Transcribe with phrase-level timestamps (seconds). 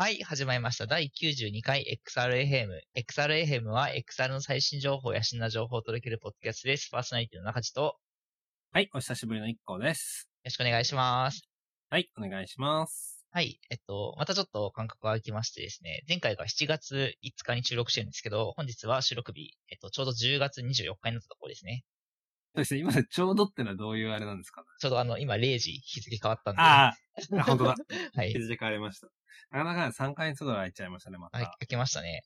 [0.00, 0.86] はい、始まりました。
[0.86, 2.68] 第92回 XRFM。
[2.94, 6.88] XRFM は XR の最新情報や新な情報を届けるポッドキャストです。
[6.92, 7.96] パーソナリティの中地とよ
[8.70, 10.30] はい、お久しぶりの一行です。
[10.44, 11.42] ろしくお願いします。
[11.90, 13.26] はい、お願いします。
[13.32, 21.82] はい、えっと、またちょっと間隔が空きましてですね、前回が7月5日に収録してるんですけど、本日は収録日、えっと、ちょうど10月24日になったところですね。
[22.58, 24.62] そうですね、今でちょうどってのはどういうあれなんですか？
[24.62, 24.66] ね。
[24.80, 27.74] ちょうどあの、今0時日付変わったんで、ああ、本当だ。
[28.16, 29.06] はい日、付変わりました。
[29.50, 31.38] なかなかね3ヶ月ぐらい空いちゃいましたね、また。
[31.38, 32.22] はい、開けましたね。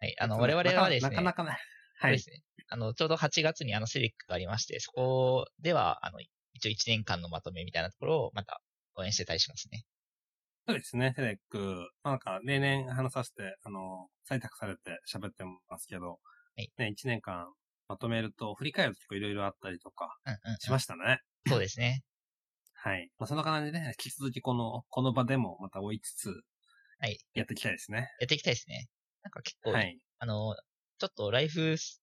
[0.00, 1.58] はい、あの、我々はですね、なかなかね。
[1.98, 2.12] はい。
[2.12, 2.42] ですね。
[2.70, 6.20] あの、ちょうど8月にあのセレックがありまして、そこでは、あの、
[6.54, 8.62] 一応1年間のまとめみたいなところをまた
[8.96, 9.84] 応援してたりしますね。
[10.66, 11.90] そうですね、テレック。
[12.02, 17.46] まあなんか、例年話させて、あの、採択されて喋ってますけど、はいね、1年間
[17.88, 20.58] まとめると、振り返ると結構いろいろあったりとかうんうん、うん。
[20.58, 21.20] しましたね。
[21.46, 22.02] そうですね。
[22.74, 23.10] はい。
[23.18, 26.28] まあそんな感じでね、引き続きこの、この場でもまた追いつつ、
[27.00, 27.18] はい。
[27.34, 28.10] やっていきたいですね。
[28.20, 28.88] やっていきたいですね。
[29.22, 29.98] なんか結構、はい。
[30.18, 30.56] あの、
[30.98, 32.02] ちょっとライフス、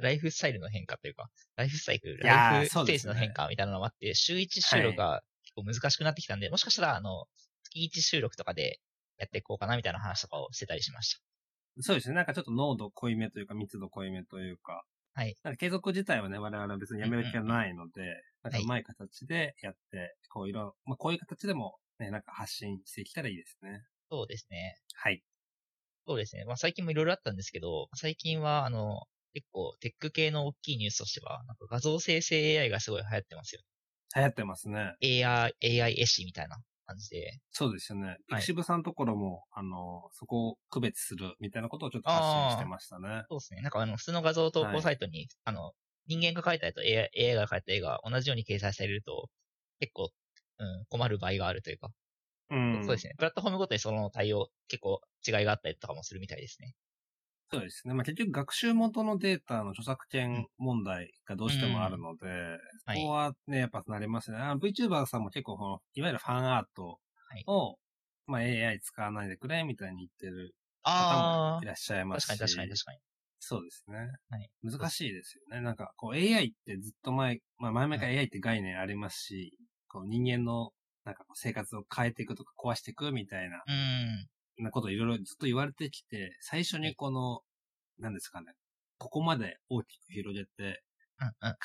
[0.00, 7.26] ライフスタイルの変化というか、ライフサイクル、ライフステージの変化みたいなのもあって、週1収録が結構難しくなってきたんで、もしかしたら、あの、
[7.64, 8.80] 月1収録とかで
[9.18, 11.20] やっていこうかなみたいな話とかをしてたりしました。
[11.82, 12.14] そうですね。
[12.14, 14.84] なんかちょっと濃度濃いめというか、密度濃いめというか。
[15.16, 15.36] はい。
[15.42, 23.82] なんか継続自体はね、我々は別にやめる気はないので、なんかはいうまい形でやって、こういろ、まあこういう形でもね、なんか発信していけたらいいですね。
[24.10, 24.80] そうですね。
[24.94, 25.22] はい。
[26.06, 26.44] そうですね。
[26.44, 29.02] まあ最近もいろいろあったんですけど、最近は、あの、
[29.34, 33.62] 結構テック系の大きいニュースとしては、なんか画像生成 AI がすごい流行ってますよ。
[34.16, 34.96] 流行ってますね。
[35.00, 36.56] AI、AI 絵師みたいな
[36.86, 37.40] 感じで。
[37.50, 38.18] そうですよね。
[38.28, 43.24] はいピクシブさんのところも、あの、そこを区別するみたいなことをちょっと発信してましたね。
[43.28, 43.60] そうですね。
[43.62, 45.72] なんかあの、普通の画像投はい稿サイトに、あの、
[46.06, 49.30] 人間が描いた絵と AI, AI が描いた絵が同じように掲載されると、
[49.80, 50.10] 結構、
[50.58, 51.90] うん、困る場合があるというか、
[52.50, 52.58] うん。
[52.82, 53.14] そうですね。
[53.18, 56.74] プラットフォームごとにその対応、結構違いがあったりとかもするみたいですね。
[57.52, 57.94] そうですね。
[57.94, 64.38] まあ結局学習元のデータの著作権問題がどうしてもあるので、はいここはね、やっぱなりますね。
[64.38, 66.98] あの VTuber さんも結構この、いわゆるファンアート
[67.30, 67.78] はいを、
[68.26, 70.56] まあ AI 使わないでくれみたいに言ってる
[70.92, 72.36] 方あもいらっしゃいあ、ますし。
[72.38, 72.98] 確かに確かに確かに。
[73.38, 74.08] そうですね。
[74.30, 75.60] はい難しいですよね。
[75.60, 79.58] なんか、こう AI ってずっと前、まあ前々から AI って概念ありますし、
[79.88, 80.72] こう人間の
[81.04, 84.28] なんか生活を変えていくとか壊していくみたいな、うん。
[84.58, 87.42] なことをいろいろずっと言われてきて、最初にこの、
[87.98, 88.54] なんですかね、
[88.98, 90.82] ここまで大きく広げて。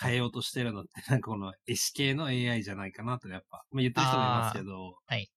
[0.02, 5.30] 変えようとしてるのって、 なんかこの絵師系の AI じゃないかなとやっぱ、まあ言ってる人もいますけど、はい。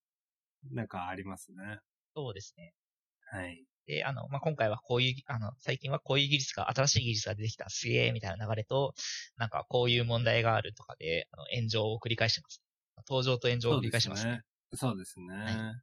[0.70, 1.78] なんかありますね。
[2.14, 2.74] そうですね。
[3.30, 3.64] はい。
[3.86, 8.94] で、あの、まあ、今回はこういう、あの、最近はこういう技術が、新しい技術が出てきた、すげえ、みたいな流れと、
[9.36, 12.62] なんかこういう問題があるとかで、あの、炎上を繰り返してます。
[13.06, 14.26] 登場と炎上を繰り返してます。
[14.26, 14.40] ね。
[14.74, 15.74] そうですね。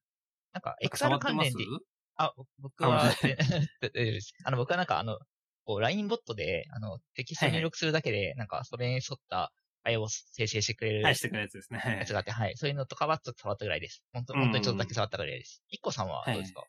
[0.53, 1.56] なんか、なんか触 XR ってます？
[1.56, 1.72] 関連で、
[2.16, 3.17] あ、僕は、
[4.44, 5.19] あの、僕はなんか、あの、
[5.66, 9.53] こう、LINE ボットで、あの、テキスト入力するだけで、なんか、それに沿った
[9.88, 11.81] 絵を生成してくれるはい、してくれるやつですね。
[12.00, 12.57] やつがあって、はい。
[12.57, 14.03] そういうのとかはちょっと触ったぐらいです。
[14.13, 15.63] 本当うん本当にちょっとだけ触ったぐらいです。
[15.69, 16.66] 一個さんはどうですか、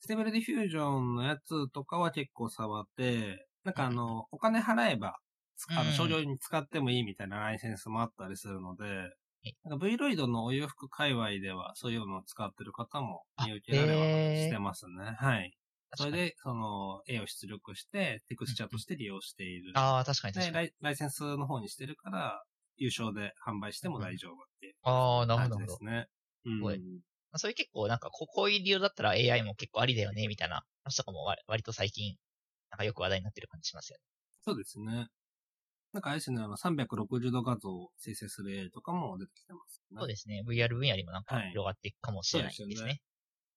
[0.00, 5.18] Stable Diffusion のやつとかは結構触って、なんかあの、お金払えば、
[5.56, 5.86] つあうん。
[5.86, 9.10] の、商業に使ってもいいみたいなライセンスもあったりするので、
[9.64, 15.16] なんか Vroid のお洋服界隈ではそういうのを使ってる方も見受けられはしてますね。
[15.18, 15.56] はい。
[15.94, 19.72] それで、その、絵を出力して、テクスチャーとして利用している。
[19.74, 20.60] ああ、確かに確かに。
[20.60, 22.44] ライ、ライセンスの方にしてるから、
[22.76, 25.60] 有償で販売しても大丈夫っていうああ、なるほど、感なるほど。
[25.60, 26.08] じですね。
[26.44, 27.02] うん
[27.36, 32.16] そういう結構なんかこ、こういう理由だったら AI も結構ありだよね、みたいな話とかも割割と最近、
[32.70, 34.02] なんかよく話題になってる感じしますよね。
[34.40, 35.08] そうですね。
[35.92, 39.98] なんかあれですね、あの、360度画像を生成するとかも出てきてますね。
[39.98, 40.42] そうですね。
[40.42, 42.66] VR 分野にもなんかはい広がっていくかもしれないですね。
[42.66, 43.00] そうですよね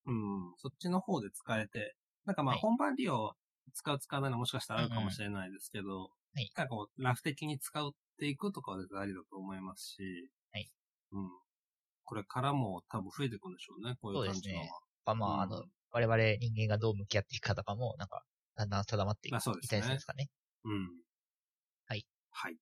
[0.08, 0.54] うん。
[0.58, 1.96] そっちの方で使えて、
[2.26, 3.36] なんかまあはい本番利用
[3.74, 10.72] 使う使わないのもしかしたらあるかもしれないですけど、はいなんかこう、ラフ的に使っていくとかは絶対ありだと思いますし、はい。
[11.12, 11.30] うん。
[12.06, 14.82] これからも多分増えていくんでしょうね、こういう感じのは。
[15.06, 18.26] まあまあ、あの、我々人間がどう向き合っていくかとかも、なんか、
[18.56, 20.30] だんだん定まっていまあそうですねですかね。
[20.66, 20.90] うん。
[22.40, 22.52] はい。
[22.52, 22.58] はい。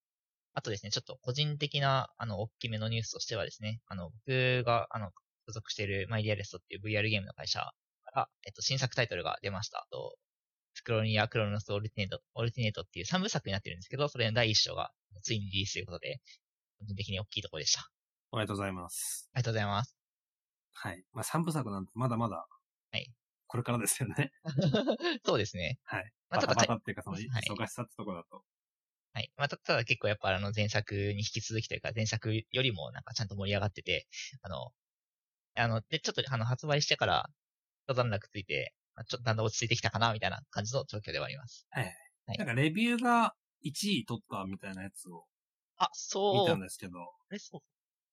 [0.53, 5.11] あとですね、ちょっと個人的な、あの、大きめのニュースとしてはですね、あの、僕が、あの、
[5.47, 9.87] 所属しているマイディアレストっていう VR ゲームの会社から、えっと、新作タイトルが出ました。
[9.91, 10.15] と、
[10.73, 14.91] スクロニア・クロノス・オルティネート、オルティネートっていう3部作になってるんですけど、それの第1章が
[15.23, 16.19] ついにリリースということで、
[16.79, 17.81] 個人的に大きいところでした。
[17.81, 17.83] あ
[18.31, 19.29] おめでとうございます。
[19.35, 19.95] りがとうございます。
[20.73, 21.03] はい。
[21.13, 22.47] まあ三部作なんてまだまだ、
[22.91, 23.11] はい。
[23.47, 24.31] これからですよね。
[25.25, 25.79] そうですね。
[25.83, 26.11] はい。
[26.29, 28.43] まあ、バタバタっていうか、その、はい忙しさってとこだと。
[29.17, 29.31] はい。
[29.35, 34.07] まあ、たただ結構やっぱあの前作に引き続きというか前作よりもなんかちゃんと盛り上がってて、
[34.43, 34.71] あの、
[35.55, 37.29] あの、で、ちょっとあの発売してから
[37.87, 41.67] 一段落ついて、まあちょっとだんだん落ち着いてきたかな、みたいな感じの状況ではあります。
[41.71, 41.93] はい
[42.37, 45.25] なんかレビューが1位取ったみたいなやつを
[45.77, 46.35] あ、そう。
[46.35, 46.99] 見たんですけど。
[47.29, 47.61] あれそう。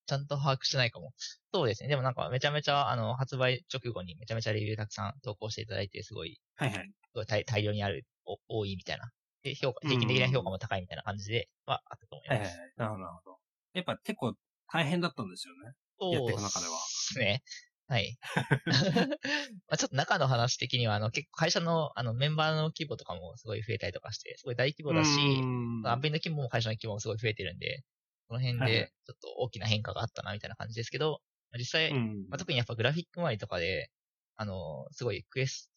[0.07, 1.15] ちゃんと把握してないかも。
[1.55, 1.91] そうですね。
[1.91, 6.95] でもなんかめちゃめちゃ、あの、発売直後にめちゃめちゃレビューたくさん投稿していただいて、すごい、はいはい。
[7.09, 9.11] すごい大大量にある、お多いみたいな。
[9.45, 12.57] で、評価、平均的な評価も高いみたいな感じではあったと思います。
[12.57, 12.73] はいはいはい。
[12.77, 13.39] なるほど、なるほど。
[13.75, 14.35] やっぱ結構
[14.73, 15.75] 大変だったんですよね。
[16.11, 16.73] やっていく中では。
[16.79, 17.43] そうですね。
[17.87, 18.17] はい。
[19.69, 27.85] まあちょっと中の話的には、あの、結構会社の、あの、メンバーの規模とかもすごい増えたりとかして、すごい大規模だし、うんアンペンの規模も会社の規模もすごい増えてるんで、
[28.29, 31.21] その辺はいで、ちょっと大きな変化があったな、みたいな感じですけど、
[31.51, 33.91] まあ実際、うんまあ、特にやっぱグラフィック周りとかで、
[34.37, 35.71] あの、すごいクエス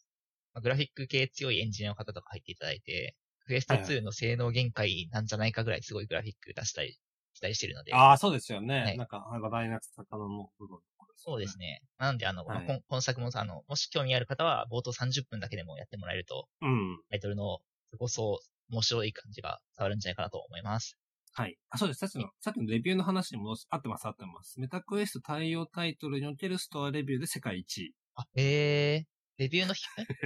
[0.54, 3.16] まあ、グラフィック系強いエンジニアの方とか入っていただいて、
[3.48, 6.98] クエストはいは2の性能限界なんじゃないかぐらいすごいグラフィック出したり、
[7.34, 8.80] したりしてるので、ああ、そうですよね。
[8.82, 10.80] はいなんか、話題になってた方の部分、
[11.16, 11.82] そうですね。
[11.98, 17.02] なんで、あの、まあはい今作もさ、あの、もし興味ある方は、冒頭30分だけでもやってもらえると、うん。
[17.10, 17.60] タイトルの、
[17.92, 18.40] すごそ
[18.70, 20.98] う、面白い感じが伝わるんじゃないかなと思います。
[21.34, 21.58] はい。
[21.70, 22.00] あ、そうです。
[22.00, 23.68] さっきの、さっきのレビューの話に戻す。
[23.70, 24.60] 合ってます、合ってます。
[24.60, 27.94] メタクエスト対応タイトルにおけるストアレビューで世界一位。
[28.16, 29.06] あ、えー、
[29.38, 29.74] レビューの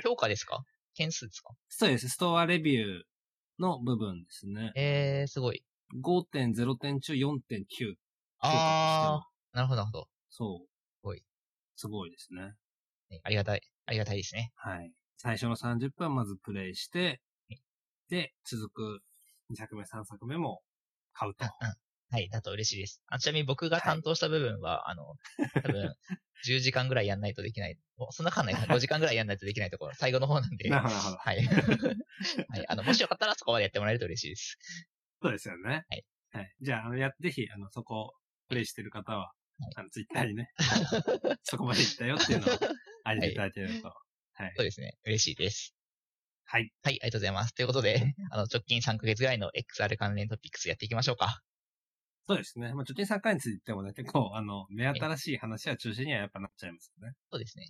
[0.03, 0.63] 評価ですか？
[0.93, 1.53] 件数ですか？
[1.69, 2.09] そうです。
[2.09, 3.01] ストアレビュー
[3.59, 4.71] の部分ですね。
[4.75, 5.63] えー、すごい。
[6.01, 7.95] 5.0点中4.9。
[8.39, 10.07] あー、なるほど、なるほど。
[10.29, 10.67] そう。
[10.67, 11.23] すごい。
[11.75, 12.53] すごいですね。
[13.09, 14.51] ねありがたい、ありがたいですね。
[14.55, 14.91] はい。
[15.17, 17.21] 最初の30分まずプレイして、
[18.09, 18.99] で、続く
[19.51, 20.61] 2作目、3作目も
[21.13, 21.45] 買うと。
[21.45, 23.01] はい、だと嬉しいです。
[23.07, 25.15] あちなみに僕が担当した部分は、あの、
[25.63, 25.95] 多分、
[26.47, 27.77] 10時間ぐらいやんないとできない。
[27.97, 28.67] おそんなかんないかな。
[28.75, 30.69] 5時間ぐらいやんないとできないところ、最後の方なんで。
[30.69, 31.91] はなるほど、なるほど。
[31.91, 31.97] い。
[32.49, 32.67] はい。
[32.67, 34.57] あの、もしよかったらそこまでやってもらえると嬉しいです。
[35.21, 35.85] そうですよね。
[35.89, 36.05] はい。
[36.31, 36.55] はい。
[36.61, 38.13] じゃあ、あの、や、ぜひ、あの、そこを
[38.47, 39.33] プレイしてる方は、
[39.75, 40.49] あの、ツイッターにね、
[41.43, 42.49] そこまで行ったよっていうのを、
[43.03, 43.93] あげていただけると。
[44.33, 44.53] はい。
[44.55, 44.97] そうですね。
[45.03, 45.75] 嬉しいです。
[46.45, 46.71] はい。
[46.83, 47.53] はい、ありがとうございます。
[47.53, 51.41] ということで、あの、直近3ヶ月ぐらいの XR 関連トピックスやっていきましょうか。
[52.27, 52.73] そうですね。
[52.73, 57.13] まあ、貯金3回についてもね、結構、あの、目新しい話は中心にはやっぱなっちゃいますよね。
[57.31, 57.67] そうですね。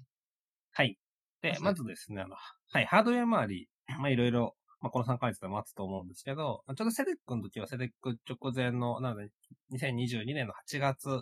[0.71, 0.97] はい。
[1.41, 3.67] で、ままずですね、あの、はい、ハードウェア周り、
[3.99, 9.29] まあ、いろいろ、まあ、この3ヶ月で待つと思うんですけど、ちょうどセレックの時はセレック直前の、なので、
[9.73, 11.21] 2022年の8月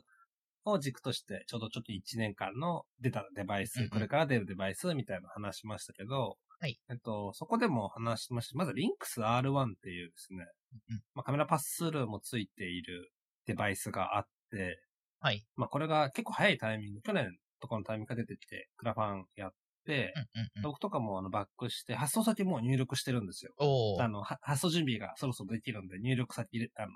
[0.66, 6.78] を軸として、ちょうどちょっと1年間の出たデバイス、これから出るデバイスみたいなの話しましたけど、はい。
[6.90, 8.58] えっと、そこでも話しました。
[8.58, 10.46] まず、リンクス R1 っていうですね、
[10.90, 13.12] うんまあ、カメラパススルーもついている
[13.50, 14.80] デバイスがあって、
[15.20, 15.44] はい。
[15.56, 19.52] まあ、これが結構早いタイミング、去年とかのタイミングが出てきて、クラファンやっ
[19.88, 20.62] て、うんうんうん。
[20.62, 23.52] 僕とかもあのバックして、発送先もう入力してるんですよ。
[24.00, 26.92] あの、は発送準備がそろそろできるんで、入力先入れ、あの、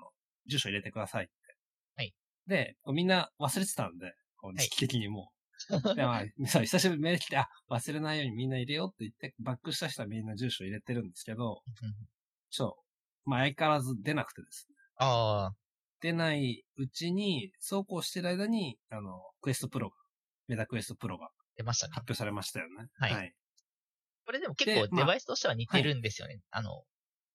[0.46, 1.32] 住所入れてくださいって。
[1.96, 2.14] はい。
[2.46, 4.14] で、みんな忘れてたんで、
[4.58, 5.34] 時期的にもう。
[5.96, 11.94] で、まあ、そう、久しぶりにメール来て、あ、忘れないようにみんな入れようって言って、バックした人はみんな住所入れてるんですけど、うん
[12.50, 12.76] ちょっと、
[13.24, 14.76] まあ相変わらず出なくてですね。
[14.98, 16.10] あー。
[16.10, 19.96] 出ないうちに、そうこうしてる間に、あの、クエストプロが、
[20.48, 22.04] メタクエストプロが出ましたね発。
[22.08, 22.88] 表されましたよね。
[22.98, 23.32] はい
[24.26, 26.40] これでも結構デバイスとしては似てるんですよね。
[26.50, 26.82] あの、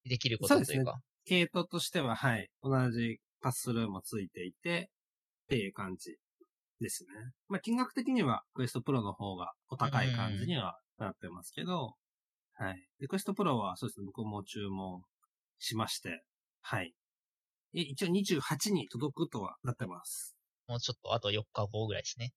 [0.05, 0.99] できることというか。
[1.25, 4.89] 系統としては、はい、同じパススルーもついていて、
[5.43, 6.17] っていう感じ
[6.79, 7.09] ですね。
[7.47, 11.93] まあ、金額的には、クエストプロの方がお高い感じにはなってますけど、
[12.53, 12.87] はい。
[12.99, 15.01] で、クエストプロは、そうですね、僕も注文
[15.59, 16.23] しまして、
[16.61, 16.93] はい。
[17.73, 20.35] え一応28に届くとはなってます。
[20.67, 22.33] もうちょっとあと4日後ぐらいですね。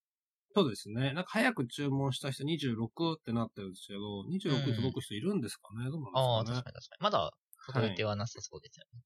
[0.55, 1.13] そうですね。
[1.13, 6.63] なんか早く注文した人26ってなってるんですけど、26に届く人いるんですかね、どうああ、なんですかね？
[6.63, 7.03] 確かに確かに。
[7.03, 7.31] まだ
[7.65, 9.01] 届いてはなさそうですよね。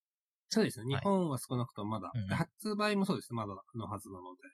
[0.49, 0.85] そうですね。
[0.89, 2.13] はい日本は少なくともまだ。
[2.13, 3.37] うんうんで発売もそうですね。
[3.37, 4.41] まだのはずなので。
[4.43, 4.49] で、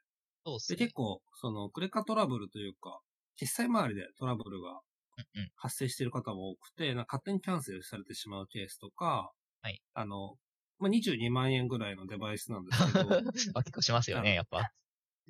[0.45, 0.87] そうですね。
[0.87, 3.01] 結構、その、クレカトラブルというか、
[3.37, 4.81] 決済周りでトラブルが
[5.17, 5.53] うんうん。
[5.55, 9.81] 発生している方も多くて、なんか勝手にキャンセルされてしまうケースとか、はい。
[9.93, 10.37] あの、
[10.79, 13.09] まあ、22万円ぐらいのデバイスなんですけど、
[13.53, 14.71] まあ結構しますよね、やっぱ。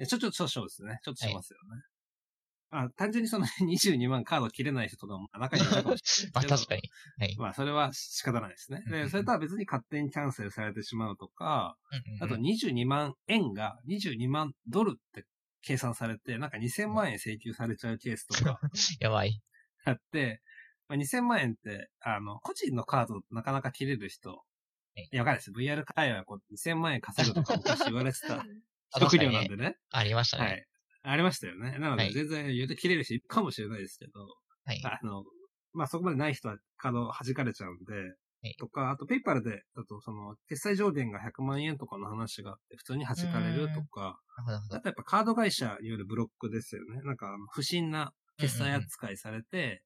[0.07, 0.99] ちょ、ちょ、ちょ、そうですね。
[1.03, 1.83] ちょっとしますよね。
[2.71, 6.55] あ、単純にその 22万カード切れない人とかも中にいるかもしれまないけど。
[6.55, 6.81] あ確かに。
[7.19, 7.37] はい。
[7.37, 8.83] まあ、それは仕方ないですね。
[8.87, 11.77] で、それとは別に勝手にキャンセルされてしまうとか、
[12.19, 15.25] あと22万円が22万ドルって
[15.61, 18.59] 計算されて、なんか2000万円請求されちゃうケースとか
[18.99, 19.39] やばい。
[19.85, 20.41] あって、
[20.87, 24.43] まあ、2000万円って、あの、個人のカードなかなか切れる人、
[24.95, 25.51] いいや、わかんないです。
[25.51, 28.45] VR 界隈はこう2000万円稼ぐとか昔言われてたあ
[28.99, 29.77] 職業なんでね。
[29.91, 30.43] ありましたね。
[30.43, 30.65] はい。
[31.03, 31.77] ありましたよね。
[31.79, 34.27] なので、はい全然言うと切れる人いるかもしれないですけど、
[34.65, 34.81] はい。
[34.83, 35.23] あの、
[35.73, 38.15] まあ、そこまでない人はカード弾かれちゃうんで、
[38.49, 47.01] いとか、あとペイパルで、だとその、決済上限が100万円とかの話があって、普通に弾かれるとか、なるほどあとやっぱカード会社によるブロックですよね。
[47.03, 49.81] なんか、不審な決済扱いされて、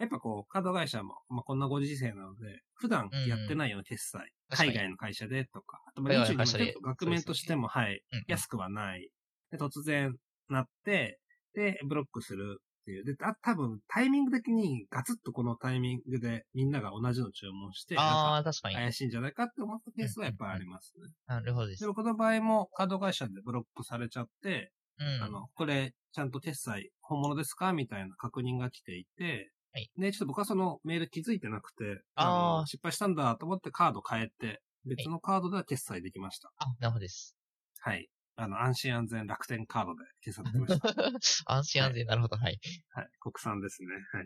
[0.00, 9.10] やっぱこう、カード会社も、まあ、こんなご時世なので、普段やってないような決済、海外の会社でとか、あと、まあ、海外日中にの会社で額面としても、はい、安くはない。
[9.50, 10.16] で、突然
[10.48, 11.20] なって、
[11.54, 13.04] で、ブロックするっていう。
[13.04, 18.74] で、あ多分、タイミング的にガツッとこのタイミングでみんなが同じの注文して、ああ、確かに。
[18.76, 21.08] か怪しいんじゃないかって思ったケースはやっぱりありますね。
[21.26, 21.86] なるほどですで。
[21.86, 25.22] もこの場合もカード会社でブロックされちゃって、うん。
[25.24, 36.52] あの、これ、ちゃんと決済、本物ですかみたいな確認が来ていて、はいで、ちょっと僕はそのメール気づいてなくて、あーの失敗したんだと思ってカード変えて、別のカードでは決済できました。
[36.58, 37.36] あ、なるほどです。
[37.80, 38.08] はい。
[38.36, 40.88] あの、安心安全楽天カードで決済できました。
[41.46, 42.58] 安心安全、なるほど、はい。
[42.90, 43.08] はい。
[43.20, 43.88] 国産ですね。
[44.12, 44.24] はい。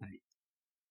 [0.00, 0.20] はい。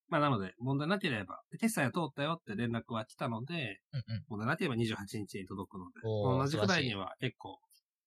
[0.09, 4.25] まあ、なので、問題なければ、で決済が通ったよって連絡は来たので、うんうん。
[4.29, 7.59] 問題なければ28日に届くので、同じくらいには結構、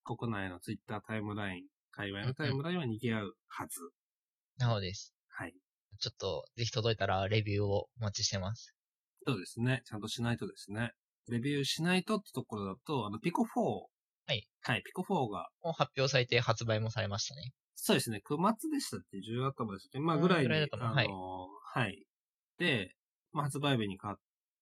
[0.05, 3.81] 国内のツイッタータイムライン、界隈のタイムラインは賑わうはず。
[4.57, 5.15] なるほどです。
[5.33, 5.55] はい。
[5.99, 8.75] ちょっと、ぜひ届いたらレビューをお待ちしてます。
[9.27, 9.83] そうですね。
[9.85, 10.93] ちゃんとしないとですね。
[11.29, 13.47] レビューしないとってところだと、あの、ピコ4。
[14.27, 14.49] はい。
[14.63, 17.53] はい、ピコ4が、もう発表されて発売もされましたね。
[17.75, 18.21] そうですね。
[18.29, 20.01] 9月でしたっけ ?10 頭でしたっけ？
[20.01, 22.05] まあ、うんぐらいに、ぐらいだと思うあのーはい。
[22.59, 22.95] で、
[23.33, 24.15] まあ、発売日に買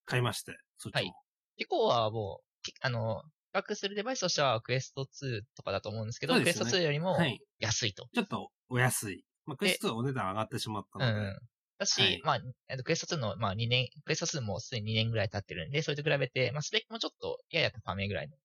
[0.04, 1.00] 買いまして、そっちも。
[1.00, 1.12] はい
[1.56, 3.22] ピコはもう、ピあの、
[3.52, 7.38] 比較するデバイスとしてはクエスト2とかだと思うんですけど、クエストそうですね2よりもはい。
[7.58, 8.06] 安いと。
[8.14, 9.24] ちょっとお安い。
[9.46, 11.38] まあ、クエスト2はお値段上がってしまったので、うん。
[11.78, 18.36] だし、はいまあ、えっとクエスト2の、まあ2年、クエスト2もすでに2年ぐらい経ってるんで、それと比べて、まあスペックもちょっとやや高めぐらいの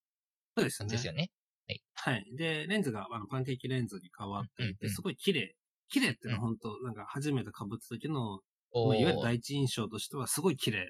[0.57, 0.89] そうですね。
[0.89, 1.29] ですよね。
[1.95, 2.23] はい。
[2.35, 5.55] で、レンズがあのパンケーキレンズに変わっていて、うんうんうんすごい綺麗。
[5.89, 8.39] 綺麗っていうのは本当、なんか初めて被った時の、
[8.73, 10.87] まあいわゆる第一印象としてはすごい綺麗っ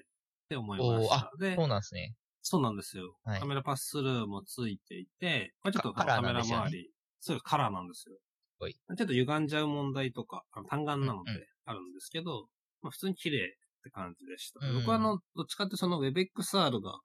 [0.48, 1.32] て思いました。
[1.38, 2.14] でそうなんですね。
[2.42, 3.16] そうなんですよ。
[3.24, 8.16] はいカメラパススルーもついていて、まあ、ちょっとカメラ周り、そうカラーなんですよ。
[8.96, 12.46] ちょっと歪んじゃう問題とか、あの単眼なのでうんうんあるんですけど、
[12.80, 14.64] まあ、普通に綺麗って感じでした。
[14.64, 17.00] うん僕はあの、どっちかってその WebXR が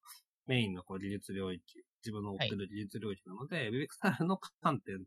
[0.46, 1.62] メインのこう技術領域、
[2.04, 5.04] 自分の追ってる技術領域なので、WebXR の観点で、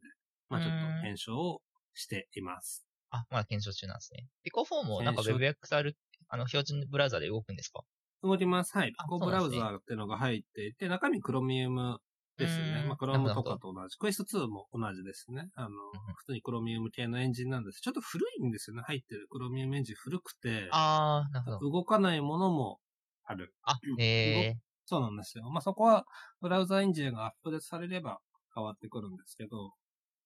[0.49, 1.61] まあちょっと検証を
[1.95, 2.85] しています。
[3.11, 4.27] あ、まだ検証中なんですね。
[4.43, 5.93] ピコ4もなんか WebXR、
[6.29, 7.83] あの、標準ブラウザで動くんですか？
[8.23, 8.77] 動きます。
[8.77, 8.93] はい。
[8.97, 11.99] あピコブラウザーっていうのが入っていて、中身クロミウム
[12.39, 12.87] ですねう。
[12.87, 13.97] んまあ、クロームとかと同じ。
[13.99, 15.51] クエスト2も同じですね。
[15.55, 15.69] あの、
[16.17, 17.81] 普通にクロミウム系のエンジンなんです。
[17.81, 18.83] ちょっと古いんですよね。
[18.83, 21.65] 入ってるクロミウムエンジン古くて、あー、なるほど。
[21.73, 22.81] 動かないものも
[23.25, 23.55] ある。
[23.63, 25.51] あ、えそうなんですよ。
[25.51, 26.05] まあ、そこは、
[26.41, 28.21] ブラウザエンジンがアップデートされれば
[28.55, 29.73] 変わってくるんですけど、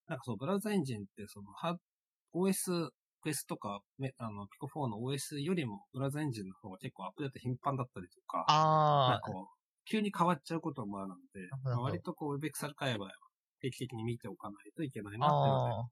[0.08, 1.76] なんかそう、ブラウザエンジンって、その、ハ
[2.32, 2.90] OS、
[3.22, 8.52] クエストとか、めあの、ピコ4の OS よりも、ブラウザエンジンの方が結構アップデート頻繁だったりとか、ー、
[9.06, 9.57] なんあかこう、
[9.90, 13.12] 急に変わっちゃうこともあるので、なるほどまあ割とこう、WebXR 界隈は
[13.60, 15.88] 定期的に見ておかないといけないー、なっていうので、あ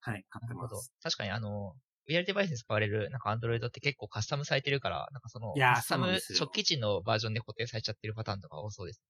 [0.00, 0.92] はい、買ー、なるほどってます。。
[1.02, 1.74] 確かにあの、
[2.06, 9.02] VR デバイスに使われる、なんか Android って結構カスタムされてるから、なんかその、カスタム初期値のバージョンで固定されちゃってるパターンとか多そうです。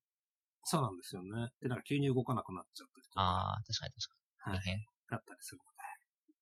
[0.64, 1.48] そうなんですよね。
[1.62, 4.52] で、なんか急に動かなくなっちゃったりとか、あー、確かに確かに。
[4.52, 4.86] はい、大変。
[5.10, 5.60] だったりする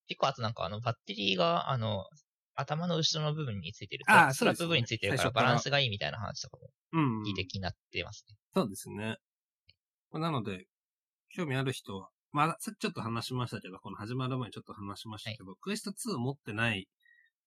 [0.06, 2.06] 結構あとなんかあの、バッテリーが、あの、
[2.54, 6.68] 頭の後ろの部分についてるあーストラップ部分についてるからバランスがいいみたいな話とかも。
[6.92, 7.22] うん。
[7.22, 8.36] 聞いて気になってますね。
[8.54, 9.16] そうですね。
[10.10, 10.66] まあなので、
[11.30, 16.88] 興味ある人は、まあ、さっきちょっと話しましたけど、この始まる前にちょっと話しましたけど、クエスト2持ってない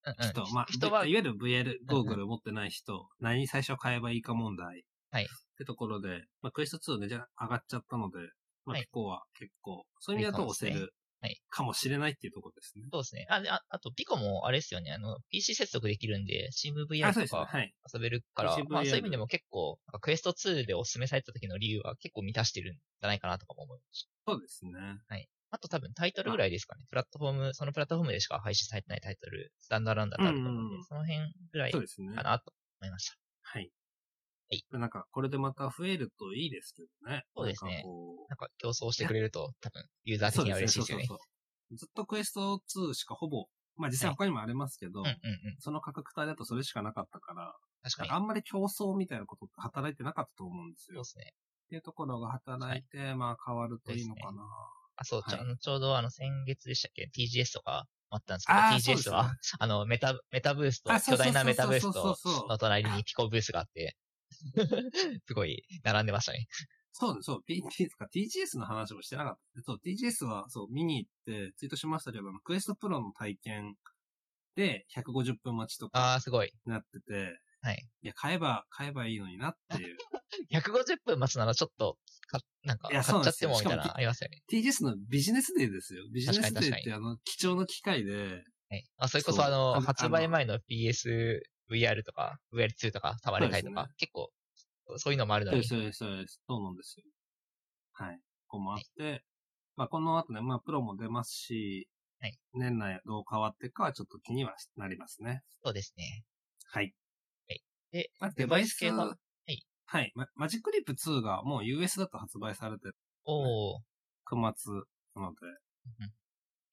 [0.06, 0.30] うんうん。
[0.30, 4.84] 人、まあ、人はいわゆる VR ゴーグうんル持ってない人、何最初買えばいいか問題。
[5.12, 8.20] はいってところで、まあ、クエスト2ね、じゃ上がっちゃったので、
[8.66, 12.86] まあ、はいピコは結構、そういう意味だと押せるはいかもしれないっていうところですね。
[12.92, 13.26] そうですね。
[13.30, 14.92] あ、でああと、ピコもあれですよね。
[14.92, 17.42] あの、PC 接続できるんで、あ、CMVR そうですね。
[17.42, 17.74] とかはい。
[17.94, 24.74] 遊べるから、PCVR まあそういう意味でも結構、なんかクエスト2でお勧めされた時の理由は結構満たしてるんじゃないかなとかも思いましそうですね。
[25.08, 25.16] た。
[25.16, 25.28] はい。
[25.50, 26.86] あと多分タイトルぐらいですかね。
[26.90, 32.10] プラットフォーム、そのプラットフォームでしか配信されてないタイトル、スタンダーランダーってあると思うんで、うんうんその辺ぐらいかそうですね。
[32.16, 33.18] なと思いました。
[33.42, 33.72] はい。
[34.50, 34.64] はい。
[34.72, 37.24] なんか、これでまた増えるといいですけどね。
[37.36, 37.84] そうですね
[38.30, 41.06] なんか競争してくれると多分ユーザー的には嬉しいですよね。
[41.06, 41.26] そうそう
[41.70, 45.18] そうずっとクエスト2しかほぼ、まあ実際他にもありますけど、うんうんうん。
[45.60, 48.10] その価格帯だとそれしかなかったから、確かに。
[48.12, 51.04] あんまり競争みたいなことって働いてなかったと思うんですよ。
[51.04, 51.34] そうですね。
[51.66, 54.44] っていうところが働いて、まあ変わるといいのかな。
[54.96, 63.98] あ、そう、ちょはいちょうどあの先月でしたっけ ?TGS とかあったんですけど、TGS ねは、あの、メタ、メタブーストあ、そうそうそうそう巨大なメタブースそうそうトそうの隣にピコブースがあって、
[65.26, 66.48] すごい並んでましたね。
[66.92, 69.62] そうね、そう、PTS か、TGS の話もしてなかった。
[69.62, 73.76] そう、TGS は、そう、見に行って、ツイートしましたけど、クエストプロの体験
[74.56, 76.52] で、150分待ちとあかあ、すごい。
[76.66, 77.88] なってて、はい。
[78.02, 79.98] いや、買えば、買えばいいのになっていう。
[80.50, 84.42] 150分待つならちょっと、かなんか、買っちゃってもみたいな、ありますよね。
[84.52, 86.06] TGS のビジネスデーですよ。
[86.12, 88.86] ビジネスデーってあの、貴重な機会で、はい。
[88.98, 94.32] あ、それこそあの発売前の PS、VR とか、VR2 とか、触れ会とか、そうです結構、
[94.98, 95.98] そういうのもあるのにそうです、。
[95.98, 96.42] そうです、そうです。
[96.48, 97.06] そうなんですよ。
[97.94, 98.20] はい。
[98.48, 99.24] ここもあって、
[99.76, 101.88] まあ、この後ね、まあ、プロも出ますし、
[102.20, 105.42] はい年内どう変わっていくかはちょっと気にはなりますね。
[105.64, 106.24] そうですね。
[106.72, 106.94] はい。
[107.92, 109.16] で、まあ、デバイス系が、は
[109.48, 109.64] い。
[109.86, 110.12] はい。
[110.16, 112.96] まマジックリップ2がもう US だと発売されてる
[113.26, 113.82] おー、
[114.26, 114.68] 9月
[115.16, 115.38] なので、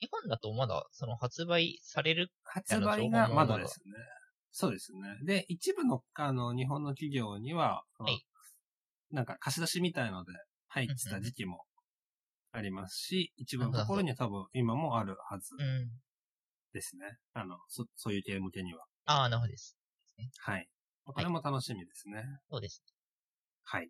[0.00, 3.92] 日本だとまだ、その発売される、発売がまだですね。
[4.56, 5.18] そうですね。
[5.24, 8.24] で、一部の、あの、日本の企業には、はい
[9.10, 10.32] なんか貸し出しみたいので
[10.66, 11.62] 入ってた時期も
[12.50, 15.88] ありますし、一部のところには多分今もあるはずうん。
[16.72, 17.16] ですね。
[17.32, 18.84] あの、そ、そういう系向けには。
[19.04, 19.76] ああ、なるほどです。
[20.38, 20.68] はい。
[21.04, 22.24] これも楽しみですね。
[22.50, 22.82] そうです。
[23.62, 23.88] はい。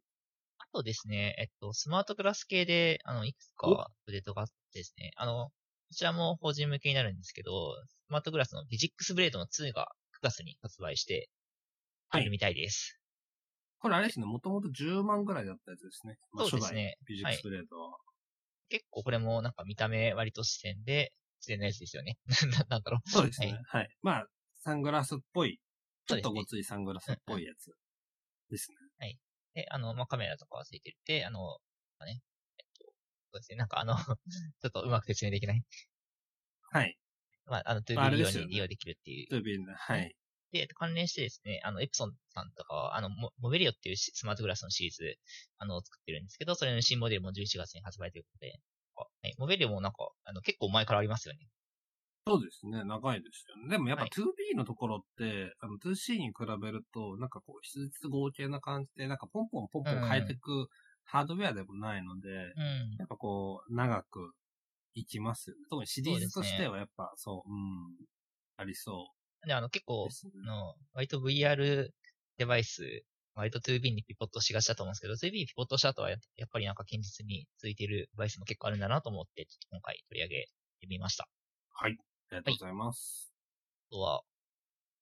[0.58, 5.52] あとですね、えっと、スマートグラス系で、あの、いくつかおアップデートがあってですね、あの、こ
[5.94, 11.28] ちらも法人向けになるんですけど、スマートグラスのフィジックスブレードの2が9月に発売して、
[12.08, 13.00] はいみたいです。
[13.78, 16.16] これあれですね、もともと10万ぐらいだったやつですね。
[16.32, 17.96] まあそうですねビジックスブレードは。
[18.68, 22.16] 結構これもなんか見た目割と自然で、自然なやつですよね。
[22.58, 23.08] ななんだろう。
[23.08, 23.52] そうですね。
[23.68, 23.88] ははい。
[24.02, 24.26] まあ、
[24.56, 25.60] サングラスっぽい、
[26.06, 27.72] ちょっとごついサングラスっぽいやつ
[28.50, 28.76] ですね。
[29.54, 31.40] で、あの、まあ、カメラとかはついてるって、あの、
[31.98, 32.20] まあね、
[32.58, 32.92] えっと、そ
[33.34, 33.94] うですね、なんかあの、
[34.60, 35.64] ちょっとうまく説明できない。
[36.72, 36.98] はい。
[37.46, 40.16] まあ、あの、2B まああれ利ですよね用に利用できるっていうトゥービンで、はい。
[40.52, 45.18] で、関連してですね、あの、エプソンさんとかは、あの、モモベリオっていうシスマートグラスのシリーズ、
[45.58, 48.60] あの、作ってるんですけど、それの新モデルも11月に発売ということで、
[48.96, 51.48] あはい、モベリオもなんか、あの、結構前からありますよね。
[52.26, 52.84] そうですね。
[52.84, 53.68] 長いですよね。
[53.68, 60.68] でもやっぱはい 2B のところって、あの 2C に比べると、なんかこう、質実合計な感じで、なんかポンポンポンポン変えていく
[61.04, 62.98] ハードウェアでもないので、うん。
[62.98, 64.32] やっぱこう、長く
[64.94, 65.62] いきますよね。
[65.68, 67.96] 特にシリーズとしてはやっぱそう、うん、
[68.56, 69.08] ありそ
[69.46, 70.30] で、あの、結構ね。
[70.44, 71.88] あの、割と VR
[72.38, 73.04] デバイス、
[73.34, 80.46] 割と 2B にピポットしがちだと思うんですけど、2B ピポットした後はや、やっぱりなんか堅実に続いているデバイスも結構あるんだなと思って、ちょっと今回取り上げ
[80.80, 81.28] てみました。
[81.70, 81.98] はい。
[82.30, 83.34] ありがとうございます。
[83.90, 84.22] あとは、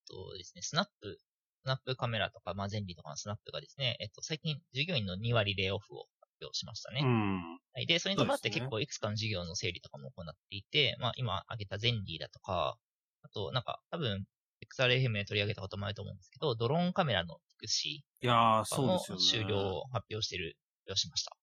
[0.09, 1.19] とですね、スナップ、
[1.63, 7.01] スナップカメラとか、まあ、ゼンリーとかのスナップがですね、えっと、最近従業員の2割レイオフを発表しましたね。
[7.03, 7.59] うん。
[7.75, 7.87] はい。
[7.87, 12.77] で、それに伴って結構いくつかの事業の整理とかも行っていて、まあ、今挙げたゼンリーだとか、
[13.23, 14.25] あと、なんか、多分、
[14.61, 19.47] XRFM で取り上げたこともあると思うんですけど、ドローンカメラのピクシいやー、ーもそうですよね。
[19.47, 21.37] 終了を発表してる、発表しました。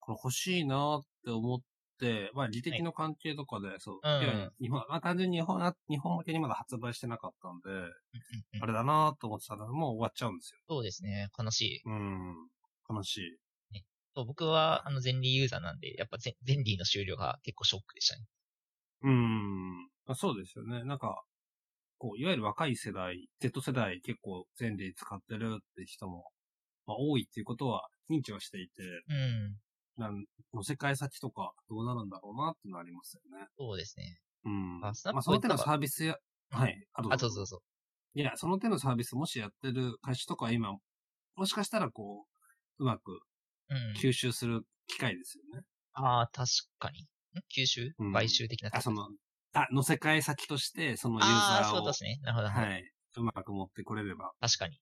[0.00, 1.58] これ欲しいなーって思っ
[1.98, 4.00] て、まあ、利的の関係とかで、そう。
[4.02, 10.60] うんまあ、単純に日本、日本向けにまだ発売してなかったんで、うんうんうんあれだなーと思ってたら、もう終わっちゃうんですよ。
[10.68, 11.82] そうですね、悲しい。
[11.86, 12.48] うん。
[12.88, 13.38] 悲しい。
[14.16, 18.26] そう僕は、あの、ゼンリーユーザーなんで、やっぱゼンゼンリーの終了が結構ショックでしたね。
[19.02, 19.88] うん。
[20.06, 20.84] あそうですよね。
[20.84, 21.24] なんか、
[21.98, 26.32] こう、いわゆる若い世代、Z 世代結構全理使ってるって人も、
[26.86, 29.60] まあ、多いっていうことは認知はしていて、うん。
[29.96, 33.48] なん、乗せ替え先とかどうなるんだろうなってのありますよね。
[33.58, 34.20] そうですね。
[34.44, 34.80] うん。
[34.80, 36.16] あスナップまあ、その手のサービスや、
[36.50, 36.86] はい。
[36.92, 37.60] あとあ、そうそうそう。
[38.14, 40.76] いや、その手のサービスもしやってる会社とかは今、
[41.36, 42.26] もしかしたらこ
[42.80, 43.20] う、うまくうん。
[44.00, 45.62] 吸収する機会ですよね。
[45.92, 46.48] ああ、確
[46.78, 47.02] かに。
[47.02, 47.06] ん？
[47.56, 47.90] 吸収？
[47.98, 49.08] うん買収的なあ、その、
[49.52, 52.18] あ、乗せ替え先として、そのユーああ、ザーを、そうですね。
[52.22, 52.48] なるほど。
[52.48, 52.90] はい。
[53.16, 54.32] うまく持ってこれれば。
[54.40, 54.78] 確かに。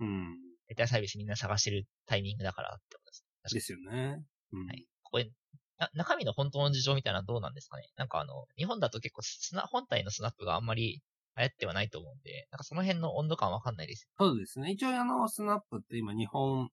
[0.00, 0.36] うん。
[0.68, 3.54] データサービスみんな探してるタイミングだからってことです。
[3.54, 4.22] ですよね。
[4.52, 4.66] うん。
[4.66, 5.30] はいここで、
[5.78, 7.88] な中身の本当の事情みたいなのはどうなんですかね？
[7.96, 11.00] なんかあの、日本だと結構スナ、本体のスナップがあんまり
[11.36, 14.06] 流行ってはないと思うんで、なんかその辺の温度感わかんないです。
[14.18, 14.72] そうですね。
[14.72, 16.68] 一応あの、スナップって今日本